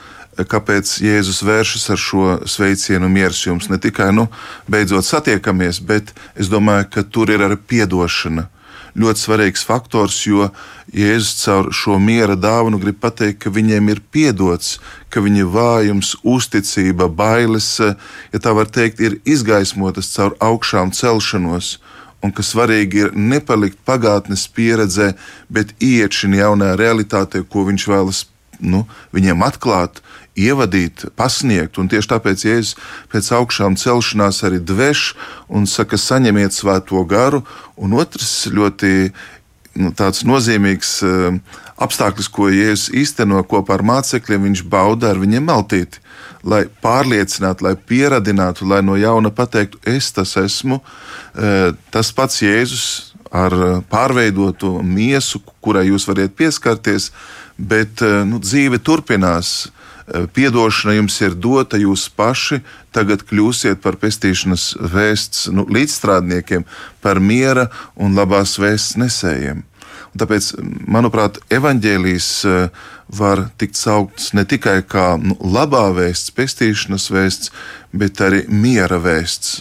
[0.40, 3.68] kāpēc Jēzus vēršas ar šo sveicienu miers jums.
[3.68, 4.30] Ne tikai, nu,
[4.70, 8.48] beidzot satiekamies, bet es domāju, ka tur ir arī piedošana
[8.98, 10.48] ļoti svarīgs faktors, jo
[10.94, 14.78] Jēzus caur šo miera dāvanu grib pateikt, ka viņiem ir piedots,
[15.10, 21.78] ka viņa vājums, uzticība, bailes, ja tā var teikt, ir izgaismotas caur augšām celšanos.
[22.20, 25.14] Un ka svarīgi ir nepalikt pagātnes pieredzē,
[25.48, 28.26] bet iet šajā jaunajā realitātē, ko viņš vēlas
[28.60, 28.84] nu,
[29.16, 30.02] viņiem atklāt,
[30.38, 31.78] ievadīt, pasniegt.
[31.80, 32.76] Un tieši tāpēc Jēzus
[33.12, 35.14] pēc augšām celšanās arī dveš
[35.48, 37.42] un saka, saņemiet svēto garu.
[37.80, 38.92] Un otrs ļoti
[39.80, 39.92] nu,
[40.30, 41.40] nozīmīgs uh,
[41.82, 46.02] apstākļus, ko Jēzus īsteno kopā ar mācekļiem, viņš bauda ar viņiem meltīti.
[46.40, 53.10] Lai pārliecinātu, lai pieradinātu, lai no jauna pateiktu, es tas esmu, uh, tas pats Jēzus
[53.30, 53.54] ar
[53.86, 57.12] pārveidotu miesu, kurai jūs varat pieskarties,
[57.54, 59.70] bet nu, dzīve turpinās.
[60.10, 62.60] Eh, piedošana jums ir dota, jūs paši
[62.94, 66.64] tagad kļūsiet par pestīšanas vēsts nu, līdzstrādniekiem,
[67.04, 69.62] par miera un labās vēsts nesējiem.
[70.10, 70.48] Un tāpēc,
[70.90, 72.88] manuprāt, evaņģēlijs eh,
[73.20, 77.54] var tikt saukts ne tikai kā nu, labā vēsts, pestīšanas vēsts,
[77.94, 79.60] bet arī miera vēsts.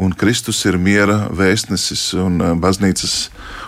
[0.00, 3.18] Un Kristus ir miera vēstnesis, un eh, baznīcas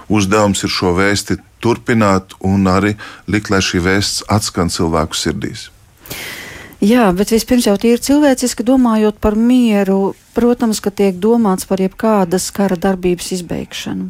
[0.08, 2.96] uzdevums ir šo vēsti turpināt un arī
[3.28, 5.68] likt, lai šī vēsts atskan cilvēku sirdīs.
[6.82, 12.48] Jā, bet vispirms jau tīri cilvēciski domājot par mieru, protams, ka tiek domāts par jebkādas
[12.50, 14.08] kara darbības izbeigšanu.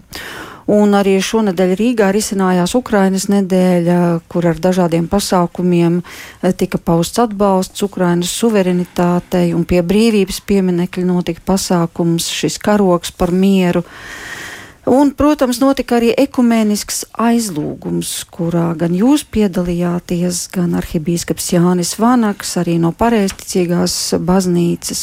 [0.73, 3.99] Un arī šonadēļ Rīgā risinājās Ukrainas nedēļa,
[4.31, 11.45] kur ar dažādiem pasākumiem eh, tika pausts atbalsts Ukrainas suverenitātei, un pie brīvības pieminekļa notika
[11.53, 13.85] pasākums šis karoks par mieru.
[13.85, 14.42] Uh,
[14.83, 22.81] Un, protams, notika arī ekumēnisks aizlūgums, kurā gan jūs piedalījāties, gan arhibīskaps Jānis Vanaks, arī
[22.83, 25.03] no pareizticīgās baznīcas,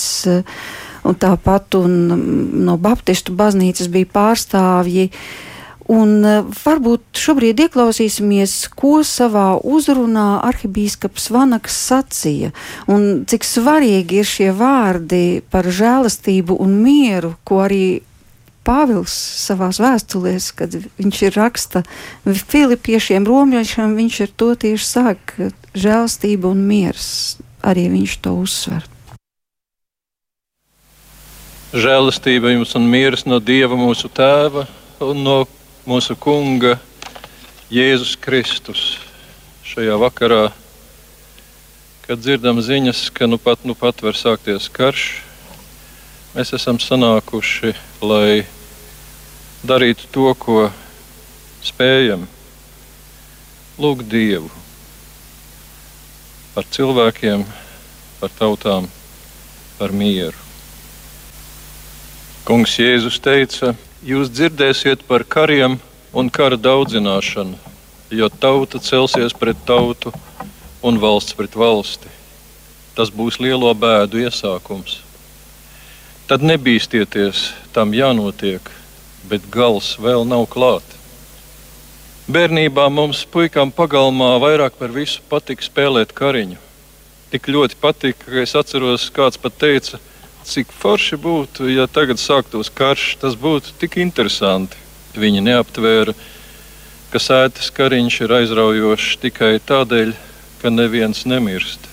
[1.07, 1.95] un tāpat un
[2.65, 5.13] no baptistu baznīcas bija pārstāvji.
[5.89, 12.51] Un uh, varbūt šobrīd ieklausīsimies, ko savā uzrunā arhibīskaps Vanaks sacīja,
[12.85, 18.03] un cik svarīgi ir šie vārdi par žēlastību un mieru, ko arī
[18.67, 21.83] Pāvils savā vēstulēs, kad viņš ir raksta
[22.25, 25.35] Filipiešiem, romiešiem, viņš ar to tieši sāk
[25.73, 27.39] žēlastība un miers.
[27.59, 28.85] Arī viņš to uzsver.
[31.75, 34.63] Žēlastība jums un miers no Dieva mūsu Tēva
[35.03, 35.35] un no
[35.85, 36.77] mūsu Kunga
[37.69, 38.97] Jēzus Kristus
[39.69, 40.47] šajā vakarā,
[42.07, 45.28] kad dzirdam ziņas, ka nu pat, nu pat var sākties karš.
[46.39, 48.45] Mēs esam sanākuši, lai
[49.67, 50.69] darītu to, ko
[51.67, 52.21] spējam.
[53.75, 54.47] Lūgt Dievu
[56.53, 57.43] par cilvēkiem,
[58.21, 58.87] par tautām,
[59.81, 60.47] par mieru.
[62.47, 65.75] Kungs Jēzus teica, jūs dzirdēsiet par kariem
[66.15, 67.59] un kara daudzināšanu,
[68.15, 70.15] jo tauta celsies pret tautu
[70.79, 72.15] un valsts pret valsti.
[72.95, 75.01] Tas būs lielo bēdu iesākums.
[76.29, 78.69] Tad nebīsties, tam jānotiek
[79.29, 80.97] bet gals vēl nav klāts.
[82.29, 86.59] Bērnībā mums, puikām, pagalmā vairāk par visu patika spēlēt kariņu.
[87.33, 89.97] Tik ļoti patika, ka es atceros, kāds pat teica,
[90.45, 93.15] cik forši būtu, ja tagad sāktos karš.
[93.21, 94.77] Tas būtu tik interesanti.
[95.17, 96.13] Viņi neaptvēra,
[97.09, 100.13] ka sēdes kariņš ir aizraujošs tikai tādēļ,
[100.61, 101.89] ka neviens nemirst.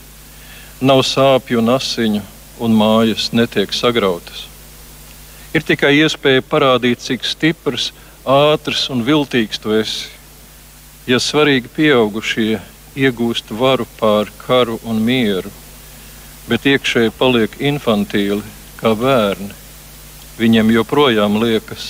[0.85, 2.21] Nav sāpju un asiņu,
[2.61, 4.47] un mājas netiek sagrautas
[5.57, 7.91] ir tikai iespēja parādīt, cik stiprs,
[8.29, 10.11] ātrs un viltīgs tu esi.
[11.09, 12.59] Ja svarīgi pieaugušie
[12.99, 15.53] iegūst varu pār karu un mieru,
[16.51, 18.43] bet iekšēji paliek infantīli
[18.81, 19.55] kā bērni,
[20.41, 21.87] viņiem joprojām liekas,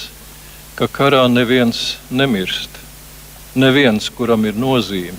[0.76, 2.70] ka karā neviens nemirst,
[3.56, 5.18] neviens, kuram ir nozīme,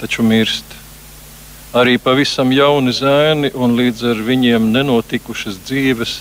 [0.00, 0.83] taču mirst.
[1.74, 6.12] Arī pavisam jauni zēni un līdz ar viņiem nenotikušas dzīves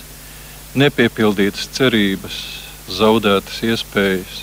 [0.73, 2.37] nepiepildītas cerības,
[2.89, 4.39] zaudētas iespējas.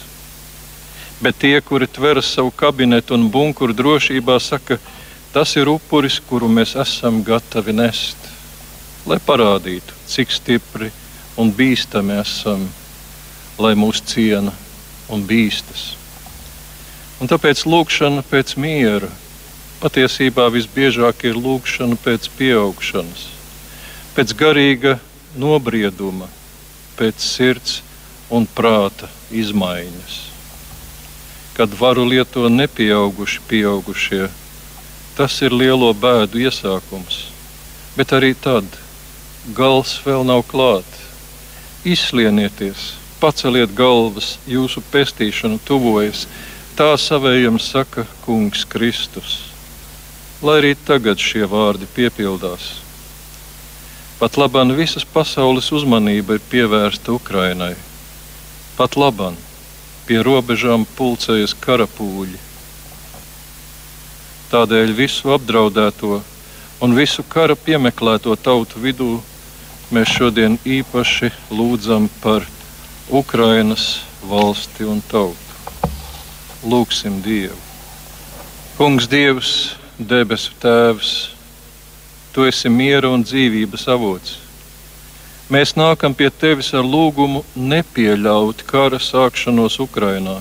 [1.18, 4.78] Bet tie, kuri tveras savu kabinetu un bunkuru drošībā, saka,
[5.34, 8.28] tas ir upuris, kuru mēs esam gatavi nest,
[9.02, 10.92] lai parādītu, cik stipri
[11.34, 12.68] un bīstami esam,
[13.58, 14.54] lai mūs ciena
[15.10, 15.96] un bīstas.
[17.18, 19.10] Un tāpēc lūkšana pēc miera
[19.80, 23.22] patiesībā visbiežāk ir lūkšana pēc pieaugšanas,
[24.16, 24.98] pēc garīga
[25.40, 26.28] nobrieduma,
[26.98, 27.80] pēc sirds
[28.30, 30.18] un prāta izmaiņas.
[31.56, 34.28] Kad varu lieto nepieauguši pieaugušie,
[35.16, 37.24] tas ir lielo bēdu iesākums,
[37.96, 38.64] bet arī tad
[39.56, 41.08] gals vēl nav klāts.
[41.88, 42.90] Izslienieties,
[43.20, 46.26] paceliet galvas, jūsu pestīšana tuvojas,
[46.76, 49.49] tā savējam saka Kungs Kristus.
[50.42, 52.70] Lai arī tagad šie vārdi piepildās
[54.20, 57.72] Pat labāk visas pasaules uzmanība ir pievērsta Ukrainai.
[58.76, 59.38] Pat labāk
[60.04, 62.36] pie robežām pulcējas karapūļi.
[64.52, 66.20] Tādēļ visu apdraudēto
[66.84, 69.08] un visu kara piemeklēto tautu vidū
[69.88, 72.44] mēs šodien īpaši lūdzam par
[73.08, 75.88] Ukrainas valsti un tautu.
[76.60, 77.56] Lūksim Dievu!
[78.76, 81.30] Kungs, Dievs, debesu Tēvs!
[82.32, 84.36] Tu esi miera un dzīvības avots.
[85.50, 90.36] Mēs nākam pie tevis ar lūgumu nepieļaut kara sākšanos Ukrajinā,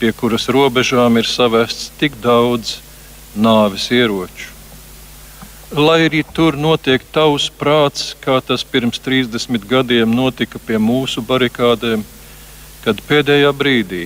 [0.00, 2.80] pie kuras robežām ir savests tik daudz
[3.38, 4.50] nāves ieroču.
[5.74, 12.04] Lai arī tur notiek tavs prāts, kā tas pirms 30 gadiem notika pie mūsu barikādēm,
[12.84, 14.04] kad pēdējā brīdī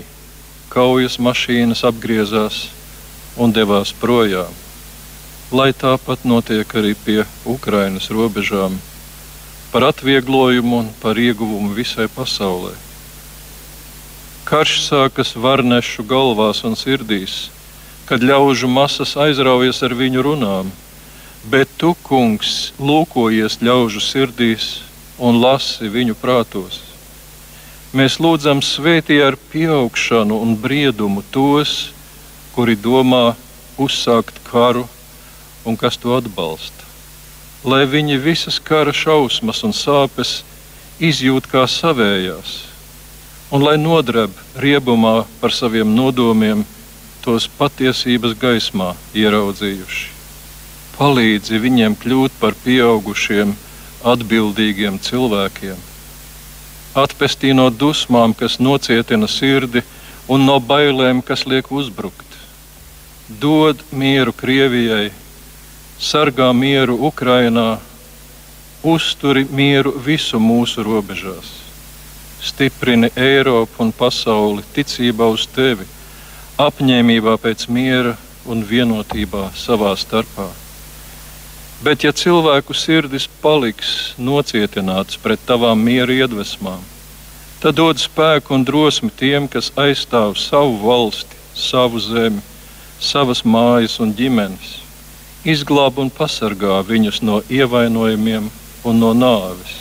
[0.71, 2.63] kaujas mašīnas apgriezās
[3.41, 4.68] un devās projām
[5.51, 8.77] lai tāpat notiek arī pie Ukrainas robežām,
[9.73, 12.75] par atvieglojumu un par ieguvumu visai pasaulē.
[14.45, 17.49] Karš sākas varnešu galvās un sirdīs,
[18.09, 20.69] kad ļaužu masas aizraujas ar viņu runām,
[21.49, 24.69] bet tu, kungs, lūkojies ļaužu sirdīs
[25.19, 26.83] un lasi viņu prātos.
[27.97, 31.95] Mēs lūdzam svētī ar pieaugšanu un briedumu tos,
[32.53, 33.33] kuri domā
[33.81, 34.85] uzsākt karu
[35.69, 36.87] un kas to atbalsta.
[37.69, 40.41] Lai viņi visas kara šausmas un sāpes
[40.99, 42.55] izjūt kā savējās,
[43.55, 46.65] un lai nodreb riebumā par saviem nodomiem,
[47.23, 50.07] tos patiesības gaismā ieraudzījuši.
[50.99, 53.55] Palīdzi viņiem kļūt par pieaugušiem,
[54.15, 55.77] atbildīgiem cilvēkiem.
[56.99, 59.83] atpestī no dusmām, kas nocietina sirdi,
[60.29, 62.27] un no bailēm, kas liek uzbrukt.
[63.29, 65.13] Dod mieru Krievijai,
[65.99, 67.79] sargā mieru Ukrainā,
[68.83, 71.51] uzturi mieru visu mūsu robežās,
[72.43, 75.87] stiprini Eiropu un pasauli ticībā uz tevi,
[76.59, 78.15] apņēmībā pēc miera
[78.47, 80.47] un vienotībā savā starpā.
[81.83, 86.81] Bet, ja cilvēku sirdis paliks nocietināts pret tavām miera iedvesmām,
[87.63, 92.43] tad dod spēku un drosmi tiem, kas aizstāv savu valsti, savu zemi,
[92.99, 94.88] savas mājas un ģimenes,
[95.45, 98.51] izglāb un pasargā viņus no ievainojumiem
[98.85, 99.75] un no nāves.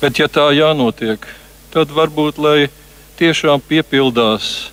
[0.00, 1.24] Bet, ja tā jānotiek,
[1.72, 2.68] tad varbūt lai
[3.16, 4.70] tiešām piepildās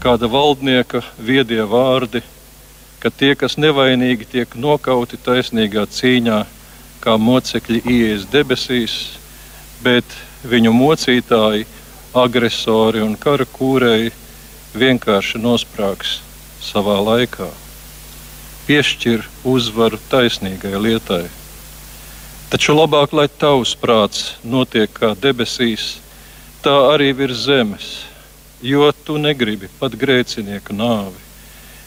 [0.00, 2.22] kāda valdnieka viedie vārdi
[3.00, 6.40] ka tie, kas nevainīgi tiek nokauti taisnīgā cīņā,
[7.00, 8.96] kā mocekļi ies debesīs,
[9.80, 10.04] bet
[10.44, 11.64] viņu mocītāji,
[12.12, 14.12] agresori un kara kūrēji
[14.76, 16.18] vienkārši nosprāgs
[16.60, 17.48] savā laikā.
[18.68, 21.24] Piešķir uzvaru taisnīgai lietai.
[22.50, 26.00] Taču labāk, lai tavs prāts notiek kā debesīs,
[26.64, 27.88] tā arī virs zemes,
[28.60, 31.22] jo tu negribi pat grēcinieku nāvi,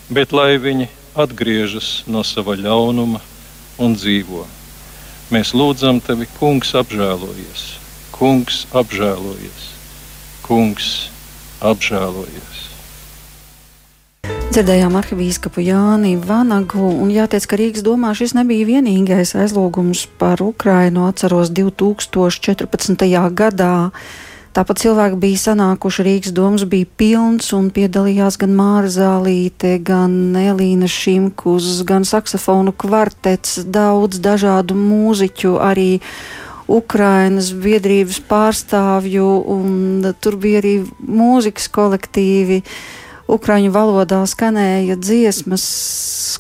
[0.10, 0.88] bet lai viņi
[1.20, 3.22] atgriežas no sava ļaunuma
[3.78, 4.48] un dzīvo.
[5.34, 7.68] Mēs lūdzam tevi, Kungs, apžēlojies,
[8.16, 9.70] Kungs, apžēlojies,
[10.48, 10.92] Kungs,
[11.62, 12.63] apžēlojies.
[14.54, 21.08] Dzirdējām arhivīskapu Jāni Vanagu, un jāteic, ka Rīgas domā šis nebija vienīgais aizlūgums par Ukrainu.
[21.10, 23.08] Atceros 2014.
[23.34, 23.72] gadā
[24.54, 30.86] Tāpat cilvēki bija sanākuši, Rīgas domas bija pilns un piedalījās gan Māra Zālīte, gan Elīna
[30.86, 36.04] Šimkus, gan saksofonu kvartets, daudz dažādu mūziķu, arī
[36.70, 42.62] Ukrainas biedrības pārstāvju, un tur bija arī mūzikas kolektīvi.
[42.62, 45.64] Uh, Ukraiņu valodā skanēja dziesmas,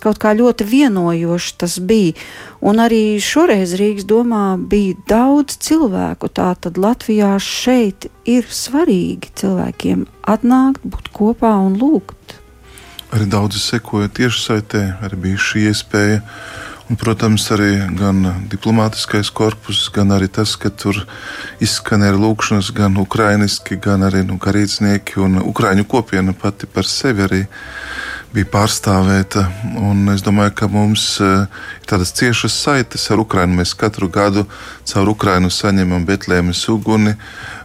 [0.03, 2.17] kaut kā ļoti vienojoši tas bija.
[2.59, 6.27] Un arī šoreiz Rīgas domā bija daudz cilvēku.
[6.27, 12.39] Tātad Latvijā šeit ir svarīgi cilvēkiem atnākt, būt kopā un lūgt.
[13.13, 16.21] Arī daudzi sekoja tiešsaitē, arī bija šī iespēja.
[16.99, 18.21] Protams, arī gan
[18.51, 20.99] diplomātiskais korpus, gan arī tas, ka tur
[21.63, 27.41] izskanēja lūkšanas gan ukrainiski, gan arī nu, garīdznieki un ukraiņu kopiena pati par sevi arī
[28.33, 29.45] bija pārstāvēta.
[29.77, 31.45] Un es domāju, ka mums eh,
[31.81, 33.59] ir tādas ciešas saites ar Ukrajinu.
[33.61, 34.45] Mēs katru gadu
[34.89, 37.15] caur Ukrajinu saņemam Betlēmas uguni.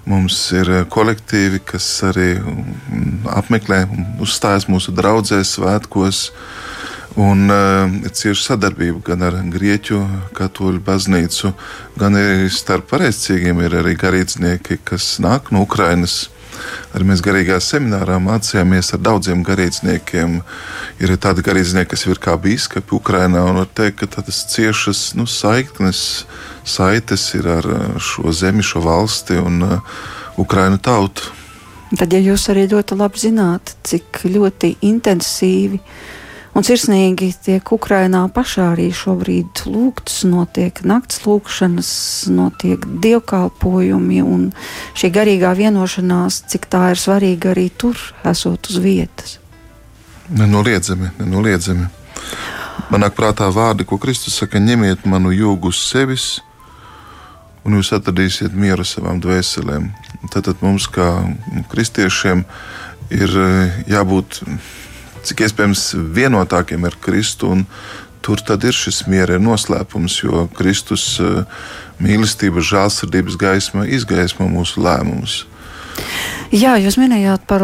[0.08, 3.84] Mums ir eh, kolektīvi, kas arī mm, apmeklē
[4.24, 6.28] uzstājas mūsu draugzēs, svētkos.
[7.18, 9.98] Un uh, cieša sadarbība gan ar Grieķu
[10.38, 11.50] katoļu baznīcu,
[11.98, 16.28] gan arī starp pareizcīgiem ir arī garīdznieki, kas nāk no Ukrainas.
[16.94, 20.36] Arī mēs garīgā seminārā mācījāmies ar daudziem garīdzniekiem.
[21.02, 25.26] Ir tādi garīdznieki, kas ir kā biskupi Ukrajinā, un var teikt, ka tādas ciešas nu,
[25.26, 26.04] saiknes,
[26.62, 27.66] saites ir ar
[27.98, 29.98] šo zemi, šo valsti un uh,
[30.38, 31.34] Ukraiņu tautu.
[31.98, 36.16] Tad, ja jūs arī ļoti labi zināt, cik ļoti intensīvi uh,
[36.58, 41.90] Un sirsnīgi tiek Ukrainā pašā arī šobrīd lūgts, notiek nakts lūkšanas,
[42.34, 44.48] notiek dievkalpojumi un
[44.98, 49.36] šī garīgā vienošanās, cik tā ir svarīga arī tur, esot uz vietas.
[50.34, 51.86] Nenoliedzami, nenoliedzami.
[52.90, 56.26] Manāk prātā vārdi, ko Kristus saka, ņemiet manu jūgu uz sevis,
[57.62, 59.92] un jūs atradīsiet mieru savām dvēselēm.
[60.34, 61.06] Tad mums, kā
[61.70, 62.42] kristiešiem,
[63.14, 64.42] ir eh, jābūt
[65.26, 67.54] cik iespējams vienotākiem ar Kristu.
[68.24, 71.44] Tur tad ir šis miera noslēpums, jo Kristus eh,
[72.02, 75.44] mīlestības, žēlsirdības gaisma izgaismo mūsu lēmumus.
[76.53, 77.63] Jā, jūs minējāt par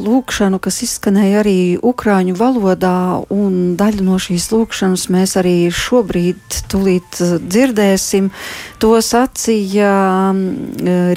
[0.00, 7.20] lūkšanu, kas izskanēja arī ukrāņu valodā, un daļu no šīs lūkšanas mēs arī šobrīd tulīt
[7.20, 8.30] dzirdēsim.
[8.80, 9.92] To sacīja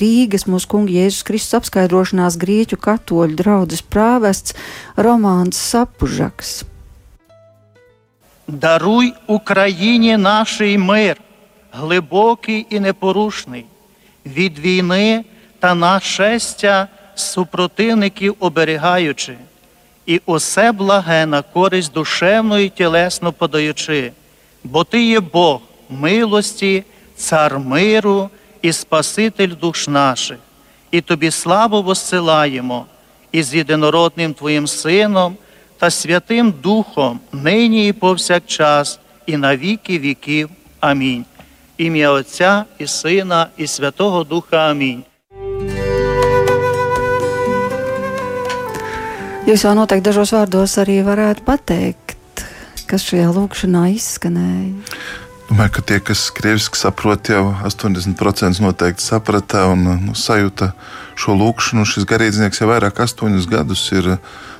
[0.03, 4.57] Rīgas mūsu kunga Jēzus Kristus apskaidrošanās grieķu katoļu draudzes prāvests
[4.99, 6.63] Romāns Sapužaks.
[8.47, 11.17] Даруй Україні нашій мир,
[11.71, 13.65] глибокий і непорушний,
[14.25, 15.25] від війни
[15.59, 16.87] та нашестя
[17.20, 19.34] супротивників оберігаючи,
[20.06, 24.12] і усе благе на користь душевну і тілесно подаючи,
[24.64, 25.60] бо Ти є Бог
[25.90, 26.84] милості,
[27.16, 28.30] цар миру
[28.62, 30.38] і Спаситель душ наших,
[30.90, 32.86] і тобі славу воссилаємо,
[33.32, 35.36] і з єдинородним Твоїм Сином
[35.78, 40.50] та Святим Духом, нині і повсякчас, і на віки віків.
[40.80, 41.24] Амінь.
[41.78, 45.02] Ім'я Отця і Сина, і Святого Духа Амінь.
[49.46, 52.42] Jūs jau noteikti dažos vārdos arī varētu pateikt,
[52.90, 54.74] kas šajā lūkšanā izskanēja.
[55.48, 60.74] Domāju, ka tie, kas krieviski saprot, jau 80% noteikti saprata un nu, sajūta
[61.16, 61.86] šo lūkšanu.
[61.88, 64.10] Šis garīdznieks jau vairāk astoņus gadus ir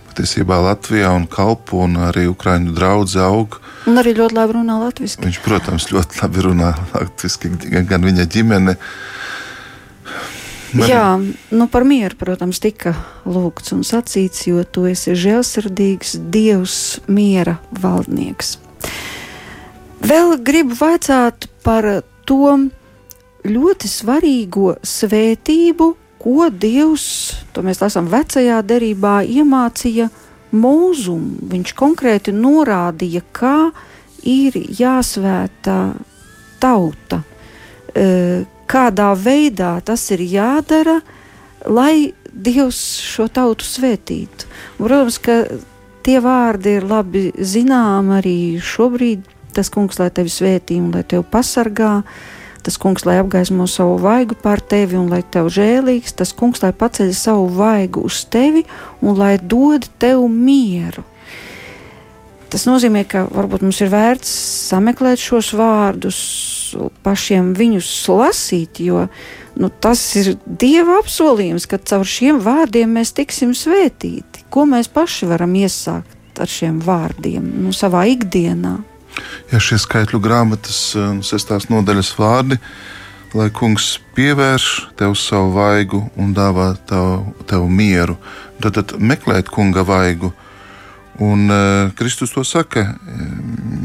[0.09, 3.59] patiesībā Latvijā un kalpo un arī Ukraiņu draugu aug.
[3.91, 5.21] Un arī ļoti labi runā latviešu.
[5.27, 7.53] Viņš, protams, ļoti labi runā latviešu,
[7.91, 8.79] gan viņa ģimene.
[10.75, 10.89] Man...
[10.89, 11.05] Jā,
[11.57, 12.93] nu par mieru, protams, tika
[13.25, 16.75] lūgts un sacīts, jo tu esi žēlsirdīgs, dievs,
[17.09, 18.59] miera valdnieks.
[20.05, 21.89] Vēl gribu vaicāt par
[22.29, 22.53] to
[23.49, 25.89] ļoti svarīgo svētību,
[26.19, 27.07] ko Dievs,
[27.55, 30.09] to mēs lasām vecajā derībā, iemācīja
[30.53, 31.49] mūzumu.
[31.53, 33.71] Viņš konkrēti norādīja, kā
[34.27, 35.81] ir jāsvētā
[36.61, 37.23] tauta.
[38.69, 41.01] Kādā veidā tas ir jādara,
[41.65, 44.47] lai Dievs šo tautu svētītu.
[44.79, 45.41] Protams, ka
[46.07, 49.25] tie vārdi ir labi zināmi arī šobrīd.
[49.57, 52.03] Tas kungs, lai tevi svētī un lai tevi pasargā,
[52.63, 56.71] tas kungs, lai apgaismo savu vaigu pār tevi un lai tev žēlīgs, tas kungs, lai
[56.77, 58.63] paceļ savu vaigu uz tevi
[59.01, 61.03] un lai dod tev mieru.
[62.49, 64.31] Tas nozīmē, ka varbūt mums ir vērts
[64.71, 66.19] sameklēt šos vārdus,
[67.05, 69.05] pašiem viņus lasīt, jo
[69.61, 74.47] nu, tas ir Dieva apsolījums, ka caur šiem vārdiem mēs tiksim svētīti.
[74.49, 78.79] Ko mēs paši varam iesākt ar šiem vārdiem nu, savā ikdienā?
[79.53, 82.59] Ja šie skaitļu grāmatas nu, sestās nodaļas vārdi,
[83.37, 88.17] lai kungs pievērš tev savu vaigu un dāvā tev, tev mieru,
[88.63, 90.33] tad, tad meklēt kunga vaigu
[91.19, 92.85] Un uh, Kristus to saka,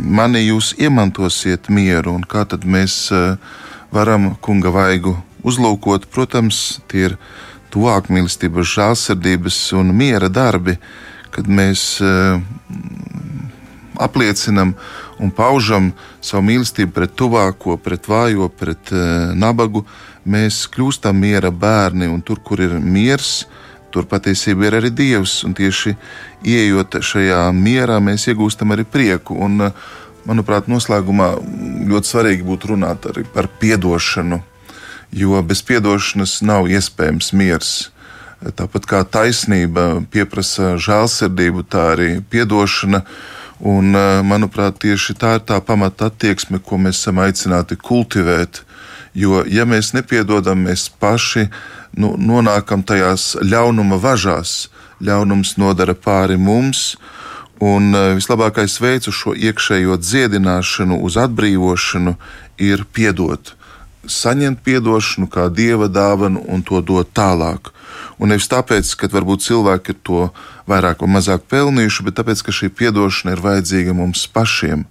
[0.06, 3.40] mani jūs iemantosiet mieru, un kā tad mēs uh,
[3.94, 6.06] varam kunga vaigu uzlūkot?
[6.14, 7.16] Protams, tie ir
[7.74, 10.78] tuvāk mīlestības, žēlsirdības un miera darbi,
[11.34, 12.38] kad mēs uh,
[13.98, 14.76] apliecinam
[15.18, 15.90] un paužam
[16.22, 19.88] savu mīlestību pret tuvāko, pret vājo, pret uh, nabagu,
[20.30, 23.48] mēs kļūstam miera bērni, un tur, kur ir miers,
[23.94, 25.42] tur patiesībā ir arī Dievs.
[25.48, 25.94] Un tieši
[26.44, 29.38] ieejot šajā mierā, mēs iegūstam arī prieku.
[29.38, 29.70] Un,
[30.28, 31.34] manuprāt, noslēgumā
[31.90, 34.42] ļoti svarīgi būtu runāt arī par atdošanu,
[35.14, 37.74] jo bez atdošanas nav iespējams miers.
[38.44, 43.04] Tāpat kā taisnība pieprasa žēlsirdību, tā arī atdošana.
[43.64, 43.96] Un,
[44.28, 48.66] manuprāt, tieši tā ir tā pamata attieksme, ko mēs esam aicināti kultivēt.
[49.16, 51.46] Jo, ja mēs nepiedodam, mēs paši
[51.98, 54.70] nu, nonākam tajās ļaunuma važās.
[55.04, 56.94] Ļaunums nodara pāri mums,
[57.60, 62.16] un e, vislabākais veids uz šo iekšējo dziedināšanu, uz atbrīvošanu
[62.64, 63.56] ir piedot.
[64.04, 67.72] Saņemt atdošanu kā dieva dāvanu un to dot tālāk.
[68.20, 70.24] Un nevis tāpēc, ka varbūt cilvēki ir to
[70.68, 74.86] vairāk vai mazāk pelnījuši, bet tāpēc, ka šī atdošana ir vajadzīga mums pašiem.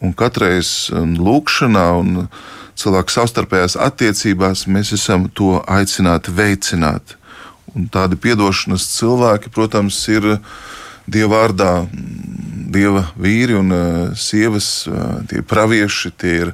[0.00, 2.28] Un katreiz lūkšanā un
[2.78, 7.16] cilvēku savstarpējās attiecībās mēs esam to aicināti veicināt.
[7.76, 10.38] Un tādi piedošanas cilvēki, protams, ir
[11.08, 11.72] Dieva vārdā,
[12.68, 16.50] Dieva vīri un uh, sievas, uh, tie pravieši, tie ir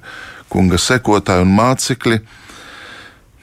[0.53, 2.19] kunga sekotāji un mācekļi.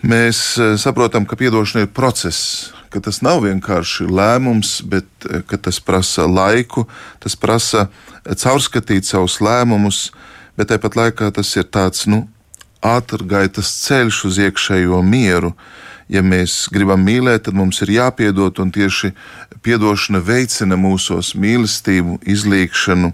[0.08, 6.28] Mēs uh, saprotam, ka piedošana ir process, ka tas nav vienkārši lēmums, bet tas prasa
[6.28, 6.86] laiku,
[7.24, 7.90] tas prasa
[8.24, 10.10] caurskatīt savus lēmumus,
[10.56, 12.26] bet tāpat laikā tas ir tāds nu,
[12.82, 15.54] ātrgaitas ceļš uz iekšējo mieru.
[16.12, 19.14] Ja mēs gribam mīlēt, tad mums ir jāpiedod, un tieši
[19.62, 23.14] atdošana veicina mūsos mīlestību, izlīkšanu.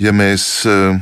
[0.00, 0.96] Ja mēs uh,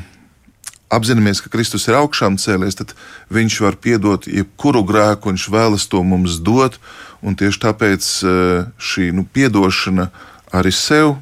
[0.91, 2.97] apzināmies, ka Kristus ir augšām cēlies, tad
[3.35, 6.81] Viņš var piedot jebkuru grēku, Viņš vēlas to mums dot,
[7.23, 10.11] tieši tāpēc uh, šī nu, atdošana
[10.55, 11.17] arī sev,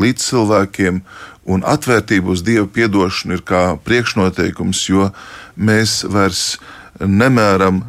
[0.00, 1.00] līdz cilvēkiem,
[1.46, 5.10] un atvērtība uz Dieva atdošanu ir kā priekšnoteikums, jo
[5.56, 6.56] mēs vairs
[7.00, 7.82] nemēram,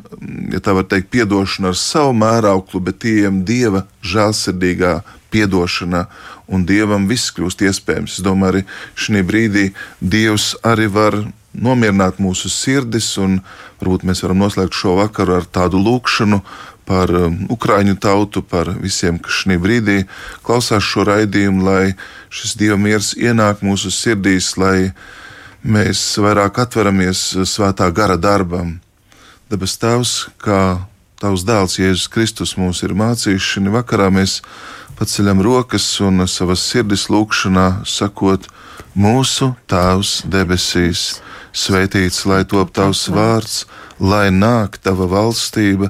[0.51, 4.99] ja tā var teikt, atdošanu ar savu mērauklu, bet ejam Dieva žēlsirdīgā
[5.38, 6.05] atdošanā,
[6.49, 8.18] un Dievam viss kļūst iespējams.
[8.18, 8.64] Es domāju, arī
[8.97, 9.66] šī brīdī
[10.01, 11.20] Dievs arī var
[11.53, 13.41] nomierināt mūsu sirdis, un
[13.82, 16.41] varbūt mēs varam noslēgt šo vakaru ar tādu lūkšanu
[16.88, 19.97] par um, Ukrāņu tautu, par visiem, kas šī brīdī
[20.47, 21.85] klausās šo raidījumu, lai
[22.33, 24.93] šis Dieva miers ienāk mūsu sirdīs, lai
[25.67, 28.77] mēs vairāk atveramies svētā gara darbam.
[29.51, 30.13] Debes Tēvs,
[30.43, 34.41] kā Tavs dēls Jēzus Kristus mums ir mācījis, šī vakarā mēs
[34.99, 38.45] paceļam rokas un savas sirdis lūkšanā sakot,
[38.93, 41.07] mūsu Tēvs debesīs,
[41.57, 43.63] svētīts lai top Tavs vārds,
[43.97, 45.89] lai nāk Tava valstība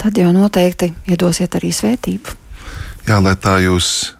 [0.00, 2.32] Tad jau noteikti iedosiet arī svētību.
[3.04, 4.14] Jā, lai tā jūs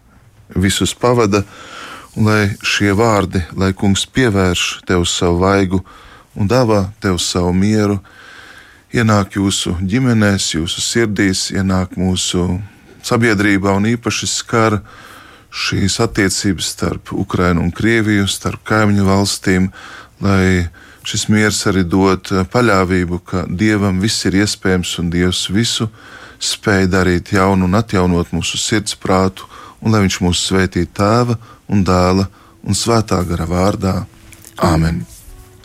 [0.53, 1.41] visus pavada,
[2.16, 5.81] un lai šie vārdi, lai kungs pievērš tev savu vaigu
[6.37, 7.97] un dāvā tev savu mieru,
[8.93, 12.61] ienāk jūsu ģimenēs, jūsu sirdīs, ienāk mūsu
[13.07, 14.83] sabiedrībā un īpaši skar
[15.51, 19.70] šīs attiecības starp Ukrainu un Krieviju, starp kaimiņu valstīm,
[20.20, 20.68] lai
[21.07, 25.88] šis miers arī dod paļāvību, ka Dievam viss ir iespējams un Dievs visu
[26.40, 29.48] spēj darīt jaunu un atjaunot mūsu sirdsprātu,
[29.80, 31.38] un lai Viņš mūs svētī tēva
[31.68, 32.28] un dēla
[32.64, 33.96] un svētā gara vārdā.
[34.57, 35.01] Āmen!
[35.01, 35.20] Amen.